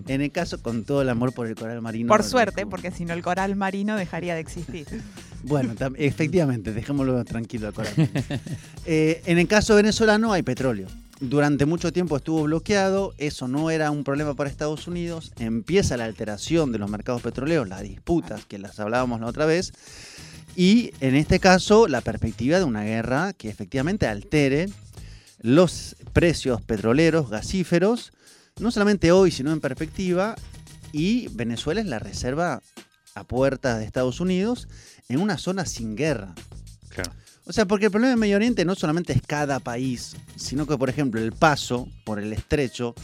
En 0.08 0.23
el 0.23 0.32
caso, 0.32 0.62
con 0.62 0.85
todo 0.85 1.02
el 1.02 1.08
amor 1.11 1.35
por 1.35 1.46
el 1.46 1.54
coral 1.54 1.82
marino. 1.82 2.08
Por 2.08 2.23
suerte, 2.23 2.64
porque 2.64 2.90
si 2.90 3.04
no 3.04 3.12
el 3.12 3.23
coral 3.23 3.56
marino 3.56 3.96
dejaría 3.96 4.35
de 4.35 4.40
existir. 4.40 4.87
Bueno, 5.42 5.75
efectivamente, 5.96 6.73
dejémoslo 6.73 7.25
tranquilo 7.25 7.68
al 7.68 7.73
coral. 7.75 7.92
Eh, 8.88 9.23
en 9.26 9.38
el 9.38 9.46
caso 9.46 9.76
venezolano 9.76 10.32
hay 10.32 10.42
petróleo. 10.42 10.88
Durante 11.20 11.64
mucho 11.64 11.94
tiempo 11.94 12.16
estuvo 12.18 12.42
bloqueado, 12.42 13.14
eso 13.16 13.49
no 13.49 13.70
era 13.70 13.90
un 13.90 14.04
problema 14.04 14.35
para 14.35 14.50
Estados 14.50 14.87
Unidos, 14.87 15.32
empieza 15.38 15.96
la 15.96 16.04
alteración 16.04 16.73
de 16.73 16.78
los 16.78 16.90
mercados 16.90 17.23
petroleros, 17.23 17.68
las 17.68 17.82
disputas 17.82 18.44
que 18.44 18.58
las 18.58 18.78
hablábamos 18.80 19.20
la 19.20 19.26
otra 19.26 19.46
vez, 19.46 19.73
y 20.56 20.92
en 21.00 21.14
este 21.14 21.40
caso 21.40 21.88
la 21.88 22.02
perspectiva 22.02 22.58
de 22.58 22.64
una 22.64 22.82
guerra 22.82 23.32
que 23.32 23.49
efectivamente 23.49 24.06
altere 24.06 24.68
los 25.40 25.96
precios 26.12 26.61
petroleros, 26.61 27.30
gasíferos, 27.30 28.12
no 28.61 28.70
solamente 28.70 29.11
hoy, 29.11 29.30
sino 29.30 29.52
en 29.52 29.61
perspectiva, 29.61 30.35
y 30.92 31.28
Venezuela 31.28 31.80
es 31.80 31.87
la 31.87 31.99
reserva 31.99 32.62
a 33.14 33.25
puertas 33.25 33.78
de 33.78 33.87
Estados 33.87 34.20
Unidos 34.20 34.68
en 35.08 35.20
una 35.20 35.38
zona 35.38 35.64
sin 35.64 35.96
guerra. 35.96 36.35
Claro. 36.90 37.11
O 37.48 37.52
sea, 37.52 37.64
porque 37.64 37.84
el 37.84 37.90
problema 37.92 38.10
de 38.10 38.16
Medio 38.16 38.34
Oriente 38.34 38.64
no 38.64 38.74
solamente 38.74 39.12
es 39.12 39.22
cada 39.24 39.60
país, 39.60 40.16
sino 40.34 40.66
que, 40.66 40.76
por 40.76 40.90
ejemplo, 40.90 41.20
el 41.20 41.30
paso 41.30 41.88
por 42.02 42.18
el 42.18 42.32
estrecho, 42.32 42.96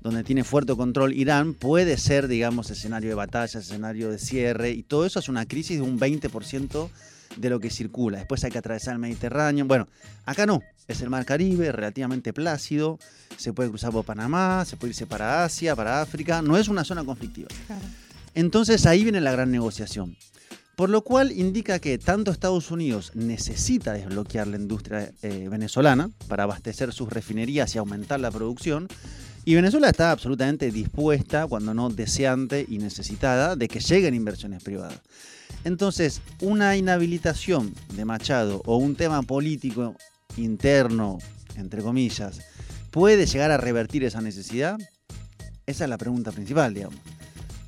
donde 0.00 0.24
tiene 0.24 0.42
fuerte 0.42 0.74
control 0.74 1.12
Irán, 1.12 1.52
puede 1.52 1.98
ser, 1.98 2.26
digamos, 2.26 2.70
escenario 2.70 3.10
de 3.10 3.14
batalla, 3.14 3.60
escenario 3.60 4.10
de 4.10 4.18
cierre, 4.18 4.70
y 4.70 4.82
todo 4.82 5.04
eso 5.04 5.18
es 5.18 5.28
una 5.28 5.44
crisis 5.44 5.76
de 5.76 5.82
un 5.82 6.00
20% 6.00 6.88
de 7.36 7.50
lo 7.50 7.60
que 7.60 7.68
circula. 7.68 8.16
Después 8.16 8.42
hay 8.42 8.50
que 8.50 8.56
atravesar 8.56 8.94
el 8.94 9.00
Mediterráneo. 9.00 9.66
Bueno, 9.66 9.86
acá 10.24 10.46
no, 10.46 10.62
es 10.88 11.02
el 11.02 11.10
Mar 11.10 11.26
Caribe, 11.26 11.70
relativamente 11.70 12.32
plácido, 12.32 12.98
se 13.36 13.52
puede 13.52 13.68
cruzar 13.68 13.92
por 13.92 14.06
Panamá, 14.06 14.64
se 14.64 14.78
puede 14.78 14.92
irse 14.92 15.06
para 15.06 15.44
Asia, 15.44 15.76
para 15.76 16.00
África, 16.00 16.40
no 16.40 16.56
es 16.56 16.68
una 16.68 16.84
zona 16.84 17.04
conflictiva. 17.04 17.48
Entonces 18.34 18.86
ahí 18.86 19.02
viene 19.02 19.20
la 19.20 19.32
gran 19.32 19.50
negociación. 19.50 20.16
Por 20.80 20.88
lo 20.88 21.04
cual 21.04 21.30
indica 21.30 21.78
que 21.78 21.98
tanto 21.98 22.30
Estados 22.30 22.70
Unidos 22.70 23.12
necesita 23.14 23.92
desbloquear 23.92 24.46
la 24.46 24.56
industria 24.56 25.12
eh, 25.20 25.46
venezolana 25.50 26.08
para 26.26 26.44
abastecer 26.44 26.94
sus 26.94 27.10
refinerías 27.10 27.74
y 27.74 27.78
aumentar 27.78 28.18
la 28.18 28.30
producción, 28.30 28.88
y 29.44 29.56
Venezuela 29.56 29.90
está 29.90 30.10
absolutamente 30.10 30.70
dispuesta, 30.70 31.46
cuando 31.46 31.74
no 31.74 31.90
deseante 31.90 32.64
y 32.66 32.78
necesitada, 32.78 33.56
de 33.56 33.68
que 33.68 33.80
lleguen 33.80 34.14
inversiones 34.14 34.62
privadas. 34.62 34.98
Entonces, 35.64 36.22
una 36.40 36.74
inhabilitación 36.78 37.74
de 37.94 38.06
Machado 38.06 38.62
o 38.64 38.78
un 38.78 38.96
tema 38.96 39.20
político 39.20 39.96
interno, 40.38 41.18
entre 41.56 41.82
comillas, 41.82 42.40
¿puede 42.90 43.26
llegar 43.26 43.50
a 43.50 43.58
revertir 43.58 44.02
esa 44.04 44.22
necesidad? 44.22 44.78
Esa 45.66 45.84
es 45.84 45.90
la 45.90 45.98
pregunta 45.98 46.32
principal, 46.32 46.72
digamos. 46.72 46.98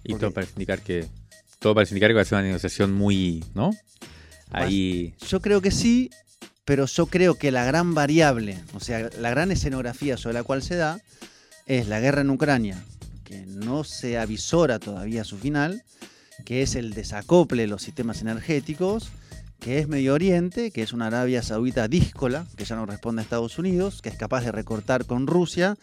Y 0.02 0.14
todo 0.14 0.30
parece 0.30 0.54
indicar 0.54 0.80
que 0.80 1.08
todo 1.62 1.74
parece 1.74 1.94
indicar 1.94 2.10
que 2.10 2.14
va 2.14 2.22
a 2.22 2.24
ser 2.24 2.38
una 2.38 2.48
negociación 2.48 2.92
muy, 2.92 3.44
¿no? 3.54 3.70
Ahí 4.50 5.14
Yo 5.26 5.40
creo 5.40 5.62
que 5.62 5.70
sí, 5.70 6.10
pero 6.64 6.86
yo 6.86 7.06
creo 7.06 7.36
que 7.36 7.50
la 7.50 7.64
gran 7.64 7.94
variable, 7.94 8.58
o 8.74 8.80
sea, 8.80 9.08
la 9.18 9.30
gran 9.30 9.50
escenografía 9.50 10.16
sobre 10.16 10.34
la 10.34 10.42
cual 10.42 10.62
se 10.62 10.76
da, 10.76 11.00
es 11.66 11.88
la 11.88 12.00
guerra 12.00 12.20
en 12.20 12.30
Ucrania, 12.30 12.84
que 13.24 13.46
no 13.46 13.84
se 13.84 14.18
avisora 14.18 14.78
todavía 14.78 15.24
su 15.24 15.38
final, 15.38 15.84
que 16.44 16.62
es 16.62 16.74
el 16.74 16.92
desacople 16.92 17.62
de 17.62 17.68
los 17.68 17.82
sistemas 17.82 18.20
energéticos, 18.20 19.10
que 19.60 19.78
es 19.78 19.86
Medio 19.86 20.14
Oriente, 20.14 20.72
que 20.72 20.82
es 20.82 20.92
una 20.92 21.06
Arabia 21.06 21.42
Saudita 21.42 21.86
díscola, 21.86 22.46
que 22.56 22.64
ya 22.64 22.74
no 22.74 22.84
responde 22.84 23.20
a 23.20 23.22
Estados 23.22 23.58
Unidos, 23.58 24.02
que 24.02 24.08
es 24.08 24.16
capaz 24.16 24.44
de 24.44 24.50
recortar 24.50 25.06
con 25.06 25.28
Rusia, 25.28 25.76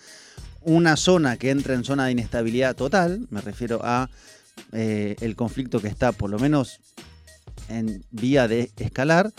una 0.62 0.98
zona 0.98 1.38
que 1.38 1.52
entra 1.52 1.74
en 1.74 1.86
zona 1.86 2.06
de 2.06 2.12
inestabilidad 2.12 2.76
total, 2.76 3.26
me 3.30 3.40
refiero 3.40 3.80
a 3.82 4.10
eh, 4.72 5.16
el 5.22 5.36
conflicto 5.36 5.82
que 5.82 5.88
está 5.88 6.12
por 6.12 6.30
lo 6.30 6.40
menos 6.40 6.80
en 7.70 8.04
vía 8.12 8.48
de 8.48 8.72
escalar, 8.78 9.32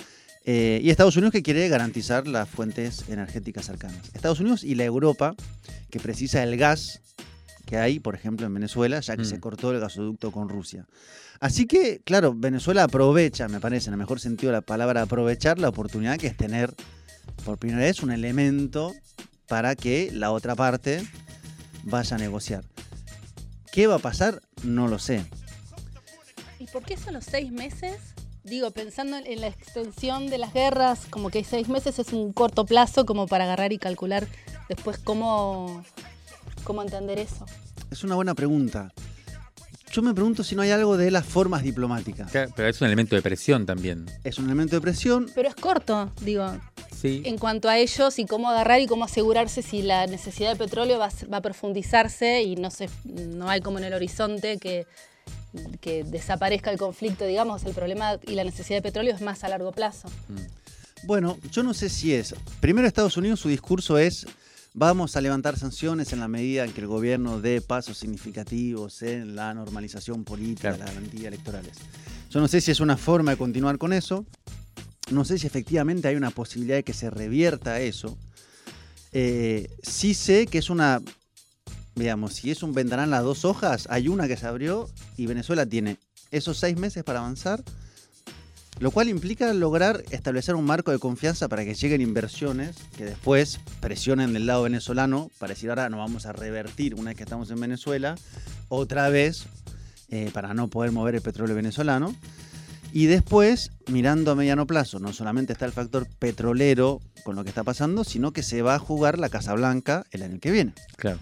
eh, 0.44 0.80
y 0.82 0.90
Estados 0.90 1.16
Unidos 1.16 1.32
que 1.32 1.42
quiere 1.42 1.68
garantizar 1.68 2.26
las 2.26 2.48
fuentes 2.48 3.04
energéticas 3.08 3.66
cercanas. 3.66 4.10
Estados 4.14 4.40
Unidos 4.40 4.64
y 4.64 4.74
la 4.74 4.84
Europa 4.84 5.34
que 5.90 6.00
precisa 6.00 6.42
el 6.42 6.56
gas 6.56 7.00
que 7.66 7.76
hay, 7.76 8.00
por 8.00 8.14
ejemplo, 8.14 8.46
en 8.46 8.54
Venezuela, 8.54 8.98
ya 9.00 9.16
que 9.16 9.22
Mm. 9.22 9.26
se 9.26 9.38
cortó 9.40 9.70
el 9.70 9.78
gasoducto 9.80 10.32
con 10.32 10.48
Rusia. 10.48 10.86
Así 11.38 11.66
que, 11.66 12.00
claro, 12.04 12.34
Venezuela 12.34 12.82
aprovecha, 12.84 13.48
me 13.48 13.60
parece, 13.60 13.88
en 13.88 13.94
el 13.94 13.98
mejor 13.98 14.18
sentido 14.18 14.50
de 14.50 14.58
la 14.58 14.62
palabra, 14.62 15.02
aprovechar 15.02 15.58
la 15.58 15.68
oportunidad 15.68 16.18
que 16.18 16.26
es 16.26 16.36
tener 16.36 16.74
por 17.44 17.58
primera 17.58 17.82
vez 17.82 18.02
un 18.02 18.10
elemento 18.10 18.92
para 19.46 19.76
que 19.76 20.10
la 20.12 20.32
otra 20.32 20.54
parte 20.56 21.02
vaya 21.84 22.16
a 22.16 22.18
negociar. 22.18 22.64
¿Qué 23.72 23.86
va 23.86 23.96
a 23.96 23.98
pasar? 23.98 24.42
No 24.62 24.88
lo 24.88 24.98
sé. 24.98 25.24
¿Y 26.58 26.66
por 26.66 26.82
qué 26.82 26.96
solo 26.96 27.20
seis 27.20 27.50
meses? 27.52 27.96
Digo, 28.42 28.70
pensando 28.70 29.16
en- 29.18 29.26
en 29.26 29.40
la 29.42 29.46
extensión 29.48 30.28
de 30.28 30.38
las 30.38 30.52
guerras, 30.52 31.00
como 31.10 31.30
que 31.30 31.44
seis 31.44 31.68
meses 31.68 31.98
es 31.98 32.12
un 32.12 32.32
corto 32.32 32.64
plazo 32.64 33.06
como 33.06 33.26
para 33.26 33.44
agarrar 33.44 33.72
y 33.72 33.78
calcular 33.78 34.26
después 34.68 34.98
cómo, 34.98 35.84
cómo 36.64 36.82
entender 36.82 37.18
eso. 37.18 37.44
Es 37.90 38.02
una 38.02 38.14
buena 38.14 38.34
pregunta. 38.34 38.92
Yo 39.92 40.02
me 40.02 40.14
pregunto 40.14 40.44
si 40.44 40.54
no 40.54 40.62
hay 40.62 40.70
algo 40.70 40.96
de 40.96 41.10
las 41.10 41.26
formas 41.26 41.62
diplomáticas. 41.64 42.30
Claro, 42.30 42.52
Pero 42.54 42.68
es 42.68 42.80
un 42.80 42.86
elemento 42.86 43.16
de 43.16 43.22
presión 43.22 43.66
también. 43.66 44.06
Es 44.22 44.38
un 44.38 44.44
elemento 44.44 44.76
de 44.76 44.80
presión. 44.80 45.28
Pero 45.34 45.48
es 45.48 45.54
corto, 45.56 46.12
digo, 46.20 46.46
Sí. 47.00 47.22
en 47.24 47.38
cuanto 47.38 47.68
a 47.68 47.76
ellos 47.78 48.18
y 48.20 48.24
cómo 48.26 48.50
agarrar 48.50 48.80
y 48.80 48.86
cómo 48.86 49.04
asegurarse 49.04 49.62
si 49.62 49.82
la 49.82 50.06
necesidad 50.06 50.50
de 50.52 50.56
petróleo 50.56 50.98
va, 50.98 51.06
a 51.06 51.10
ser- 51.10 51.32
va 51.32 51.38
a 51.38 51.42
profundizarse 51.42 52.42
y 52.42 52.54
no, 52.56 52.70
se, 52.70 52.88
no 53.04 53.48
hay 53.50 53.60
como 53.62 53.78
en 53.78 53.84
el 53.84 53.94
horizonte 53.94 54.58
que, 54.58 54.86
que 55.80 56.04
desaparezca 56.04 56.70
el 56.70 56.78
conflicto, 56.78 57.24
digamos, 57.26 57.64
el 57.64 57.74
problema 57.74 58.18
y 58.26 58.32
la 58.34 58.44
necesidad 58.44 58.78
de 58.78 58.82
petróleo 58.82 59.12
es 59.14 59.20
más 59.22 59.42
a 59.42 59.48
largo 59.48 59.72
plazo. 59.72 60.08
Bueno, 61.04 61.36
yo 61.50 61.62
no 61.64 61.74
sé 61.74 61.88
si 61.88 62.12
es. 62.14 62.34
Primero 62.60 62.86
Estados 62.86 63.16
Unidos, 63.16 63.40
su 63.40 63.48
discurso 63.48 63.96
es 63.98 64.26
vamos 64.74 65.16
a 65.16 65.20
levantar 65.20 65.58
sanciones 65.58 66.12
en 66.12 66.20
la 66.20 66.28
medida 66.28 66.64
en 66.64 66.72
que 66.72 66.80
el 66.80 66.86
gobierno 66.86 67.40
dé 67.40 67.60
pasos 67.60 67.98
significativos 67.98 69.02
en 69.02 69.34
la 69.34 69.52
normalización 69.54 70.24
política, 70.24 70.68
Claro. 70.70 70.78
las 70.84 70.94
garantías 70.94 71.24
electorales. 71.26 71.76
Yo 72.30 72.40
no 72.40 72.48
sé 72.48 72.60
si 72.60 72.70
es 72.70 72.80
una 72.80 72.96
forma 72.96 73.32
de 73.32 73.36
continuar 73.36 73.78
con 73.78 73.92
eso. 73.92 74.24
No 75.10 75.24
sé 75.24 75.38
si 75.38 75.46
efectivamente 75.46 76.06
hay 76.06 76.14
una 76.16 76.30
posibilidad 76.30 76.76
de 76.76 76.84
que 76.84 76.92
se 76.92 77.10
revierta 77.10 77.80
eso. 77.80 78.16
Eh, 79.12 79.68
sí 79.82 80.14
sé 80.14 80.46
que 80.46 80.58
es 80.58 80.70
una, 80.70 81.02
digamos, 81.96 82.34
si 82.34 82.52
es 82.52 82.62
un 82.62 82.72
ventanal 82.72 83.10
las 83.10 83.24
dos 83.24 83.44
hojas, 83.44 83.88
hay 83.90 84.06
una 84.06 84.28
que 84.28 84.36
se 84.36 84.46
abrió 84.46 84.88
y 85.16 85.26
Venezuela 85.26 85.66
tiene 85.66 85.96
esos 86.30 86.58
seis 86.58 86.76
meses 86.78 87.02
para 87.02 87.18
avanzar 87.18 87.64
lo 88.80 88.90
cual 88.90 89.10
implica 89.10 89.52
lograr 89.52 90.02
establecer 90.10 90.54
un 90.54 90.64
marco 90.64 90.90
de 90.90 90.98
confianza 90.98 91.48
para 91.48 91.64
que 91.64 91.74
lleguen 91.74 92.00
inversiones 92.00 92.76
que 92.96 93.04
después 93.04 93.60
presionen 93.80 94.32
del 94.32 94.46
lado 94.46 94.62
venezolano 94.62 95.30
para 95.38 95.52
decir 95.52 95.68
ahora 95.68 95.90
no 95.90 95.98
vamos 95.98 96.24
a 96.24 96.32
revertir 96.32 96.94
una 96.94 97.10
vez 97.10 97.16
que 97.18 97.22
estamos 97.22 97.50
en 97.50 97.60
Venezuela, 97.60 98.16
otra 98.68 99.10
vez 99.10 99.44
eh, 100.08 100.30
para 100.32 100.54
no 100.54 100.68
poder 100.68 100.92
mover 100.92 101.14
el 101.14 101.20
petróleo 101.20 101.54
venezolano. 101.54 102.16
Y 102.92 103.06
después, 103.06 103.70
mirando 103.86 104.32
a 104.32 104.34
mediano 104.34 104.66
plazo, 104.66 104.98
no 104.98 105.12
solamente 105.12 105.52
está 105.52 105.66
el 105.66 105.72
factor 105.72 106.08
petrolero 106.18 107.00
con 107.22 107.36
lo 107.36 107.44
que 107.44 107.50
está 107.50 107.62
pasando, 107.62 108.02
sino 108.02 108.32
que 108.32 108.42
se 108.42 108.62
va 108.62 108.74
a 108.74 108.78
jugar 108.78 109.18
la 109.18 109.28
Casa 109.28 109.52
Blanca 109.54 110.06
el 110.10 110.22
año 110.22 110.40
que 110.40 110.50
viene. 110.50 110.72
Claro. 110.96 111.18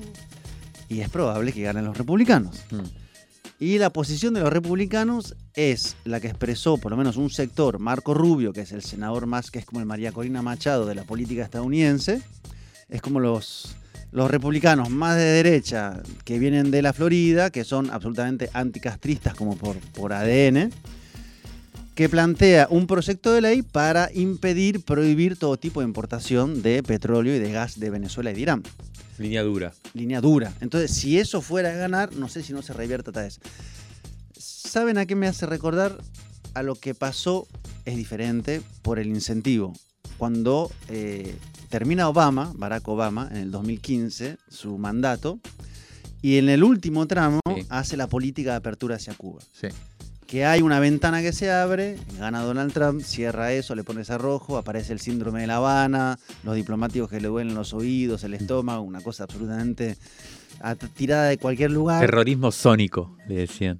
Y 0.88 1.00
es 1.00 1.10
probable 1.10 1.52
que 1.52 1.62
ganen 1.62 1.84
los 1.84 1.98
republicanos. 1.98 2.62
Mm. 2.70 3.07
Y 3.60 3.78
la 3.78 3.90
posición 3.90 4.34
de 4.34 4.40
los 4.40 4.52
republicanos 4.52 5.34
es 5.54 5.96
la 6.04 6.20
que 6.20 6.28
expresó 6.28 6.78
por 6.78 6.92
lo 6.92 6.96
menos 6.96 7.16
un 7.16 7.28
sector, 7.28 7.80
Marco 7.80 8.14
Rubio, 8.14 8.52
que 8.52 8.60
es 8.60 8.70
el 8.70 8.82
senador 8.82 9.26
más, 9.26 9.50
que 9.50 9.58
es 9.58 9.66
como 9.66 9.80
el 9.80 9.86
María 9.86 10.12
Corina 10.12 10.42
Machado 10.42 10.86
de 10.86 10.94
la 10.94 11.02
política 11.02 11.42
estadounidense, 11.42 12.22
es 12.88 13.02
como 13.02 13.18
los, 13.18 13.74
los 14.12 14.30
republicanos 14.30 14.90
más 14.90 15.16
de 15.16 15.24
derecha 15.24 16.00
que 16.24 16.38
vienen 16.38 16.70
de 16.70 16.82
la 16.82 16.92
Florida, 16.92 17.50
que 17.50 17.64
son 17.64 17.90
absolutamente 17.90 18.48
anticastristas 18.52 19.34
como 19.34 19.56
por, 19.56 19.76
por 19.92 20.12
ADN, 20.12 20.70
que 21.96 22.08
plantea 22.08 22.68
un 22.70 22.86
proyecto 22.86 23.32
de 23.32 23.40
ley 23.40 23.62
para 23.62 24.08
impedir, 24.14 24.84
prohibir 24.84 25.36
todo 25.36 25.56
tipo 25.56 25.80
de 25.80 25.86
importación 25.88 26.62
de 26.62 26.84
petróleo 26.84 27.34
y 27.34 27.40
de 27.40 27.50
gas 27.50 27.80
de 27.80 27.90
Venezuela 27.90 28.30
y 28.30 28.34
de 28.34 28.40
Irán 28.40 28.62
Línea 29.18 29.42
dura. 29.42 29.72
línea 29.94 30.20
dura. 30.20 30.52
Entonces, 30.60 30.92
si 30.92 31.18
eso 31.18 31.40
fuera 31.42 31.70
a 31.70 31.74
ganar, 31.74 32.14
no 32.14 32.28
sé 32.28 32.42
si 32.42 32.52
no 32.52 32.62
se 32.62 32.72
revierte 32.72 33.10
otra 33.10 33.22
vez. 33.22 33.40
¿Saben 34.36 34.98
a 34.98 35.06
qué 35.06 35.14
me 35.14 35.26
hace 35.26 35.46
recordar? 35.46 35.98
A 36.54 36.62
lo 36.62 36.74
que 36.74 36.94
pasó 36.94 37.46
es 37.84 37.96
diferente 37.96 38.62
por 38.82 38.98
el 38.98 39.08
incentivo. 39.08 39.72
Cuando 40.18 40.70
eh, 40.88 41.34
termina 41.68 42.08
Obama, 42.08 42.52
Barack 42.56 42.86
Obama, 42.88 43.28
en 43.30 43.36
el 43.38 43.50
2015, 43.50 44.36
su 44.48 44.78
mandato, 44.78 45.38
y 46.22 46.38
en 46.38 46.48
el 46.48 46.64
último 46.64 47.06
tramo 47.06 47.40
Sí. 47.54 47.66
hace 47.68 47.96
la 47.96 48.08
política 48.08 48.50
de 48.52 48.56
apertura 48.56 48.96
hacia 48.96 49.14
Cuba. 49.14 49.40
Sí. 49.52 49.68
Que 50.28 50.44
hay 50.44 50.60
una 50.60 50.78
ventana 50.78 51.22
que 51.22 51.32
se 51.32 51.50
abre, 51.50 51.96
gana 52.18 52.42
Donald 52.42 52.70
Trump, 52.74 53.00
cierra 53.02 53.50
eso, 53.54 53.74
le 53.74 53.82
pones 53.82 54.10
a 54.10 54.18
rojo, 54.18 54.58
aparece 54.58 54.92
el 54.92 55.00
síndrome 55.00 55.40
de 55.40 55.46
La 55.46 55.56
Habana, 55.56 56.18
los 56.44 56.54
diplomáticos 56.54 57.08
que 57.08 57.18
le 57.18 57.28
duelen 57.28 57.54
los 57.54 57.72
oídos, 57.72 58.24
el 58.24 58.34
estómago, 58.34 58.82
una 58.82 59.00
cosa 59.00 59.24
absolutamente 59.24 59.96
tirada 60.94 61.28
de 61.28 61.38
cualquier 61.38 61.70
lugar. 61.70 62.00
Terrorismo 62.00 62.52
sónico, 62.52 63.16
le 63.26 63.36
decían. 63.36 63.78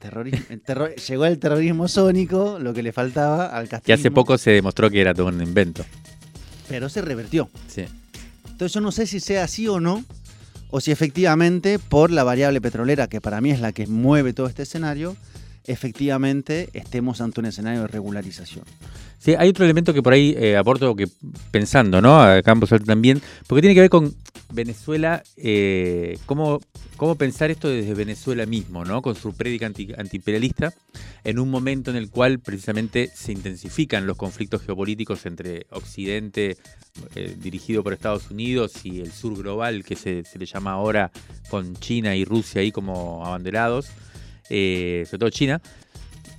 Terrorismo- 0.00 0.44
el 0.48 0.94
llegó 0.96 1.26
el 1.26 1.38
terrorismo 1.38 1.86
sónico, 1.86 2.58
lo 2.58 2.74
que 2.74 2.82
le 2.82 2.92
faltaba 2.92 3.46
al 3.56 3.66
Y 3.66 3.68
castigo. 3.68 3.94
hace 3.94 4.10
poco 4.10 4.36
se 4.36 4.50
demostró 4.50 4.90
que 4.90 5.00
era 5.00 5.14
todo 5.14 5.28
un 5.28 5.40
invento. 5.40 5.84
Pero 6.68 6.88
se 6.88 7.02
revertió. 7.02 7.48
Sí. 7.68 7.84
Entonces 8.50 8.72
yo 8.72 8.80
no 8.80 8.90
sé 8.90 9.06
si 9.06 9.20
sea 9.20 9.44
así 9.44 9.68
o 9.68 9.78
no, 9.78 10.04
o 10.70 10.80
si 10.80 10.90
efectivamente 10.90 11.78
por 11.78 12.10
la 12.10 12.24
variable 12.24 12.60
petrolera, 12.60 13.06
que 13.06 13.20
para 13.20 13.40
mí 13.40 13.52
es 13.52 13.60
la 13.60 13.70
que 13.72 13.86
mueve 13.86 14.32
todo 14.32 14.48
este 14.48 14.64
escenario, 14.64 15.16
efectivamente 15.66 16.68
estemos 16.72 17.20
ante 17.20 17.40
un 17.40 17.46
escenario 17.46 17.82
de 17.82 17.88
regularización. 17.88 18.64
Sí, 19.18 19.34
hay 19.38 19.48
otro 19.48 19.64
elemento 19.64 19.94
que 19.94 20.02
por 20.02 20.12
ahí 20.12 20.34
eh, 20.36 20.56
aporto 20.56 20.94
que 20.94 21.08
pensando, 21.50 22.02
¿no? 22.02 22.20
A 22.20 22.42
Campos 22.42 22.70
también, 22.84 23.22
porque 23.46 23.62
tiene 23.62 23.74
que 23.74 23.80
ver 23.80 23.90
con 23.90 24.14
Venezuela, 24.52 25.22
eh, 25.38 26.18
cómo, 26.26 26.60
cómo 26.98 27.14
pensar 27.14 27.50
esto 27.50 27.68
desde 27.68 27.94
Venezuela 27.94 28.44
mismo, 28.44 28.84
¿no? 28.84 29.00
Con 29.00 29.14
su 29.14 29.32
prédica 29.32 29.64
anti- 29.64 29.94
antiimperialista, 29.96 30.74
en 31.24 31.38
un 31.38 31.50
momento 31.50 31.90
en 31.90 31.96
el 31.96 32.10
cual 32.10 32.38
precisamente 32.38 33.10
se 33.14 33.32
intensifican 33.32 34.06
los 34.06 34.18
conflictos 34.18 34.60
geopolíticos 34.60 35.24
entre 35.24 35.66
Occidente, 35.70 36.58
eh, 37.14 37.34
dirigido 37.40 37.82
por 37.82 37.94
Estados 37.94 38.30
Unidos, 38.30 38.84
y 38.84 39.00
el 39.00 39.10
sur 39.10 39.38
global, 39.38 39.84
que 39.84 39.96
se 39.96 40.22
le 40.38 40.44
llama 40.44 40.72
ahora 40.72 41.10
con 41.48 41.74
China 41.76 42.14
y 42.14 42.26
Rusia 42.26 42.60
ahí 42.60 42.70
como 42.70 43.24
abanderados, 43.24 43.88
eh, 44.50 45.04
sobre 45.06 45.18
todo 45.18 45.30
China. 45.30 45.60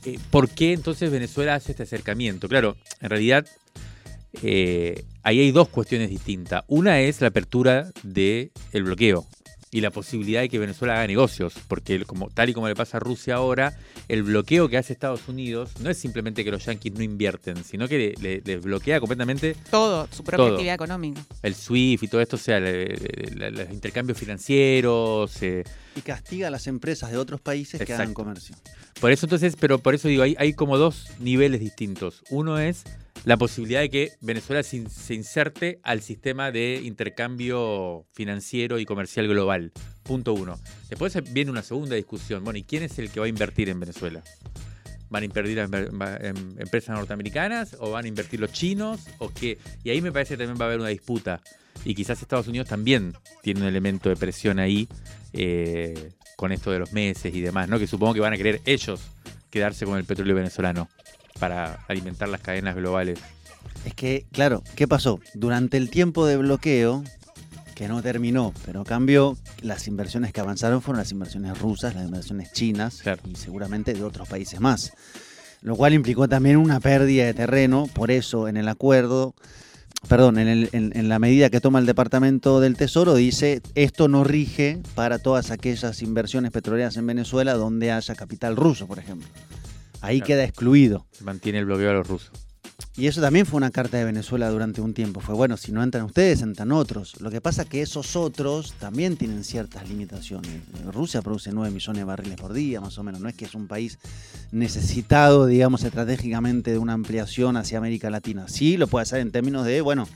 Eh, 0.06 0.20
¿Por 0.30 0.50
qué 0.50 0.74
entonces 0.74 1.12
Venezuela 1.12 1.56
hace 1.56 1.72
este 1.72 1.84
acercamiento? 1.84 2.48
Claro, 2.48 2.78
en 3.02 3.10
realidad 3.10 3.48
eh, 4.44 5.04
ahí 5.24 5.40
hay 5.40 5.52
dos 5.52 5.70
cuestiones 5.70 6.10
distintas. 6.10 6.64
Una 6.68 7.00
es 7.00 7.22
la 7.22 7.28
apertura 7.28 7.92
del 8.04 8.52
bloqueo 8.74 9.26
y 9.75 9.82
la 9.82 9.91
posibilidad 9.91 10.39
de 10.39 10.48
que 10.48 10.58
Venezuela 10.58 10.94
haga 10.94 11.05
negocios, 11.08 11.53
porque 11.67 12.05
como, 12.05 12.29
tal 12.29 12.48
y 12.50 12.53
como 12.53 12.70
le 12.70 12.75
pasa 12.75 12.96
a 12.96 13.00
Rusia 13.01 13.36
ahora, 13.36 13.77
el 14.08 14.24
bloqueo 14.24 14.70
que 14.70 14.77
hace 14.77 14.94
Estados 14.94 15.27
Unidos 15.27 15.72
no 15.82 15.89
es 15.89 15.98
simplemente 15.98 16.46
que 16.46 16.51
los 16.51 16.63
yanquis 16.63 16.94
no 16.94 17.03
invierten, 17.03 17.62
sino 17.65 17.86
que 17.89 18.15
le, 18.17 18.22
le- 18.22 18.41
les 18.46 18.63
bloquea 18.63 19.01
completamente 19.01 19.53
Todo, 19.70 20.08
su 20.12 20.24
propia 20.24 20.38
Todo. 20.38 20.53
actividad 20.53 20.75
económica. 20.75 21.22
el 21.44 21.55
SWIFT 21.55 22.03
y 22.03 22.08
todo 22.08 22.22
esto, 22.22 22.38
o 22.38 22.39
sea, 22.39 22.62
le- 22.62 22.86
le- 22.86 23.32
le- 23.36 23.51
los 23.51 23.70
intercambios 23.70 24.17
financieros. 24.17 25.41
eh, 25.44 25.65
Y 25.98 26.01
castiga 26.01 26.48
a 26.48 26.51
las 26.51 26.67
empresas 26.67 27.12
de 27.12 27.17
otros 27.17 27.41
países 27.41 27.82
que 27.84 27.94
hagan 27.94 28.13
comercio. 28.13 28.55
Por 29.01 29.12
eso 29.12 29.25
entonces, 29.25 29.58
pero 29.60 29.79
por 29.79 29.94
eso 29.94 30.08
digo, 30.08 30.24
hay, 30.24 30.36
hay 30.39 30.53
como 30.53 30.77
dos 30.77 31.08
niveles 31.20 31.60
distintos. 31.60 32.24
Uno 32.29 32.60
es 32.60 32.84
la 33.25 33.36
posibilidad 33.38 33.82
de 33.82 33.89
que 33.89 34.12
Venezuela 34.22 34.62
se 34.63 35.13
inserte 35.15 35.79
al 35.84 36.01
sistema 36.01 36.51
de 36.51 36.79
intercambio 36.84 38.05
financiero 38.13 38.77
y 38.79 38.86
comercial 38.86 39.27
global. 39.27 39.64
Punto 40.03 40.34
uno. 40.34 40.60
Después 40.89 41.17
viene 41.31 41.51
una 41.51 41.63
segunda 41.63 41.95
discusión. 41.95 42.43
Bueno, 42.43 42.60
¿y 42.60 42.63
quién 42.63 42.84
es 42.84 43.00
el 43.00 43.10
que 43.10 43.19
va 43.19 43.25
a 43.25 43.29
invertir 43.29 43.69
en 43.69 43.79
Venezuela? 43.79 44.24
¿Van 45.10 45.24
a 45.24 45.25
invertir 45.25 45.60
en, 45.60 45.74
en 45.74 46.55
empresas 46.60 46.95
norteamericanas 46.95 47.75
o 47.79 47.91
van 47.91 48.05
a 48.05 48.07
invertir 48.07 48.39
los 48.39 48.51
chinos? 48.51 49.01
¿O 49.19 49.29
qué? 49.29 49.57
Y 49.84 49.89
ahí 49.89 50.01
me 50.01 50.12
parece 50.12 50.34
que 50.34 50.39
también 50.39 50.60
va 50.60 50.65
a 50.65 50.67
haber 50.67 50.79
una 50.79 50.89
disputa. 50.89 51.41
Y 51.84 51.93
quizás 51.93 52.22
Estados 52.22 52.48
Unidos 52.48 52.67
también 52.67 53.13
tiene 53.41 53.62
un 53.62 53.67
elemento 53.67 54.10
de 54.10 54.15
presión 54.15 54.60
ahí 54.60 54.88
eh, 55.34 56.12
con 56.36 56.51
esto 56.51 56.72
de 56.72 56.79
los 56.79 56.93
meses 56.93 57.34
y 57.34 57.41
demás, 57.41 57.69
¿no? 57.69 57.79
Que 57.79 57.88
supongo 57.88 58.13
que 58.13 58.19
van 58.19 58.34
a 58.34 58.38
querer 58.38 58.62
ellos 58.65 59.01
quedarse 59.50 59.86
con 59.86 59.98
el 59.98 60.05
petróleo 60.05 60.36
venezolano 60.36 60.89
para 61.39 61.86
alimentar 61.88 62.29
las 62.29 62.41
cadenas 62.41 62.75
globales. 62.75 63.19
Es 63.86 63.93
que, 63.93 64.25
claro, 64.31 64.63
¿qué 64.75 64.88
pasó? 64.88 65.19
Durante 65.34 65.77
el 65.77 65.89
tiempo 65.89 66.25
de 66.25 66.38
bloqueo, 66.38 67.03
que 67.75 67.88
no 67.88 68.01
terminó, 68.01 68.53
pero 68.65 68.84
cambió, 68.84 69.38
las 69.62 69.88
inversiones 69.88 70.32
que 70.34 70.39
avanzaron 70.41 70.82
fueron 70.82 71.00
las 71.00 71.12
inversiones 71.12 71.60
rusas, 71.60 71.94
las 71.94 72.05
inversiones 72.05 72.51
chinas 72.53 73.01
Claro. 73.03 73.22
y 73.29 73.36
seguramente 73.36 73.94
de 73.94 74.03
otros 74.03 74.27
países 74.27 74.60
más. 74.62 74.94
Lo 75.62 75.75
cual 75.75 75.94
implicó 75.94 76.27
también 76.29 76.58
una 76.58 76.79
pérdida 76.79 77.25
de 77.25 77.34
terreno, 77.34 77.88
por 77.93 78.12
eso 78.12 78.47
en 78.47 78.56
el 78.58 78.67
acuerdo, 78.69 79.36
perdón, 80.08 80.38
en, 80.39 80.47
el- 80.47 80.69
en- 80.71 80.91
en 80.95 81.10
la 81.10 81.19
medida 81.19 81.50
que 81.50 81.60
toma 81.60 81.80
el 81.80 81.86
Departamento 81.86 82.60
del 82.62 82.78
Tesoro, 82.78 83.15
dice 83.15 83.62
esto 83.73 84.08
no 84.08 84.23
rige 84.23 84.82
para 84.93 85.19
todas 85.19 85.52
aquellas 85.52 86.02
inversiones 86.02 86.52
petroleras 86.52 86.95
en 86.97 87.08
Venezuela 87.08 87.56
donde 87.56 87.91
haya 87.91 88.15
capital 88.15 88.56
ruso, 88.56 88.88
por 88.88 89.00
ejemplo. 89.00 89.28
Ahí 90.02 90.19
Claro. 90.19 90.28
queda 90.28 90.43
excluido. 90.43 91.06
Se 91.12 91.23
mantiene 91.23 91.60
el 91.60 91.65
bloqueo 91.65 91.89
a 91.89 91.93
los 91.93 92.08
rusos. 92.08 92.32
Y 92.98 93.08
eso 93.08 93.20
también 93.20 93.46
fue 93.46 93.58
una 93.58 93.72
carta 93.72 93.98
de 93.98 94.06
Venezuela 94.06 94.50
durante 94.50 94.80
un 94.80 94.94
tiempo. 94.94 95.20
Fue 95.20 95.36
bueno, 95.36 95.58
si 95.58 95.74
no 95.74 95.84
entran 95.84 96.06
ustedes, 96.06 96.42
entran 96.42 96.72
otros. 96.72 97.20
Lo 97.20 97.30
que 97.30 97.42
pasa 97.42 97.64
es 97.64 97.70
que 97.70 97.82
esos 97.82 98.16
otros 98.16 98.74
también 98.80 99.18
tienen 99.18 99.44
ciertas 99.44 99.90
limitaciones. 99.90 100.62
Rusia 100.94 101.22
produce 101.22 101.52
9 101.52 101.72
millones 101.74 102.00
de 102.00 102.04
barriles 102.06 102.38
por 102.38 102.54
día, 102.54 102.80
más 102.80 102.98
o 102.98 103.04
menos. 103.04 103.20
No 103.20 103.28
es 103.28 103.36
que 103.36 103.46
es 103.46 103.54
un 103.54 103.68
país 103.68 104.00
necesitado, 104.52 105.46
digamos, 105.46 105.84
estratégicamente 105.84 106.72
de 106.72 106.78
una 106.78 106.94
ampliación 106.94 107.58
hacia 107.58 107.80
América 107.80 108.10
Latina. 108.10 108.48
Sí, 108.48 108.78
lo 108.78 108.88
puede 108.88 109.04
hacer 109.04 109.20
en 109.20 109.32
términos 109.32 109.66
de, 109.66 109.82
bueno, 109.82 110.08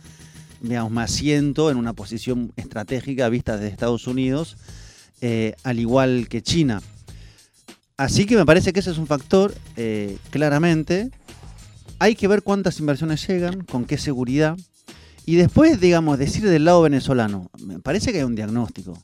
digamos, 0.62 0.92
me 0.92 1.02
asiento 1.02 1.72
en 1.72 1.78
una 1.78 1.92
posición 1.92 2.54
estratégica 2.56 3.28
vista 3.28 3.58
desde 3.58 3.68
Estados 3.68 4.08
Unidos, 4.08 4.56
eh, 5.20 5.56
al 5.64 5.80
igual 5.80 6.30
que 6.30 6.42
China. 6.42 6.82
Así 7.98 8.26
que 8.26 8.38
me 8.38 8.46
parece 8.46 8.72
que 8.72 8.80
ese 8.80 8.92
es 8.92 8.98
un 8.98 9.08
factor, 9.08 9.54
eh, 9.76 10.18
claramente. 10.30 11.12
Hay 12.00 12.16
que 12.16 12.28
ver 12.28 12.44
cuántas 12.44 12.80
inversiones 12.80 13.28
llegan, 13.28 13.64
con 13.64 13.86
qué 13.86 13.98
seguridad. 13.98 14.58
Y 15.26 15.36
después, 15.36 15.80
digamos, 15.80 16.18
decir 16.18 16.44
del 16.50 16.66
lado 16.66 16.82
venezolano, 16.82 17.52
me 17.62 17.80
parece 17.80 18.12
que 18.12 18.20
hay 18.20 18.24
un 18.24 18.36
diagnóstico. 18.36 18.98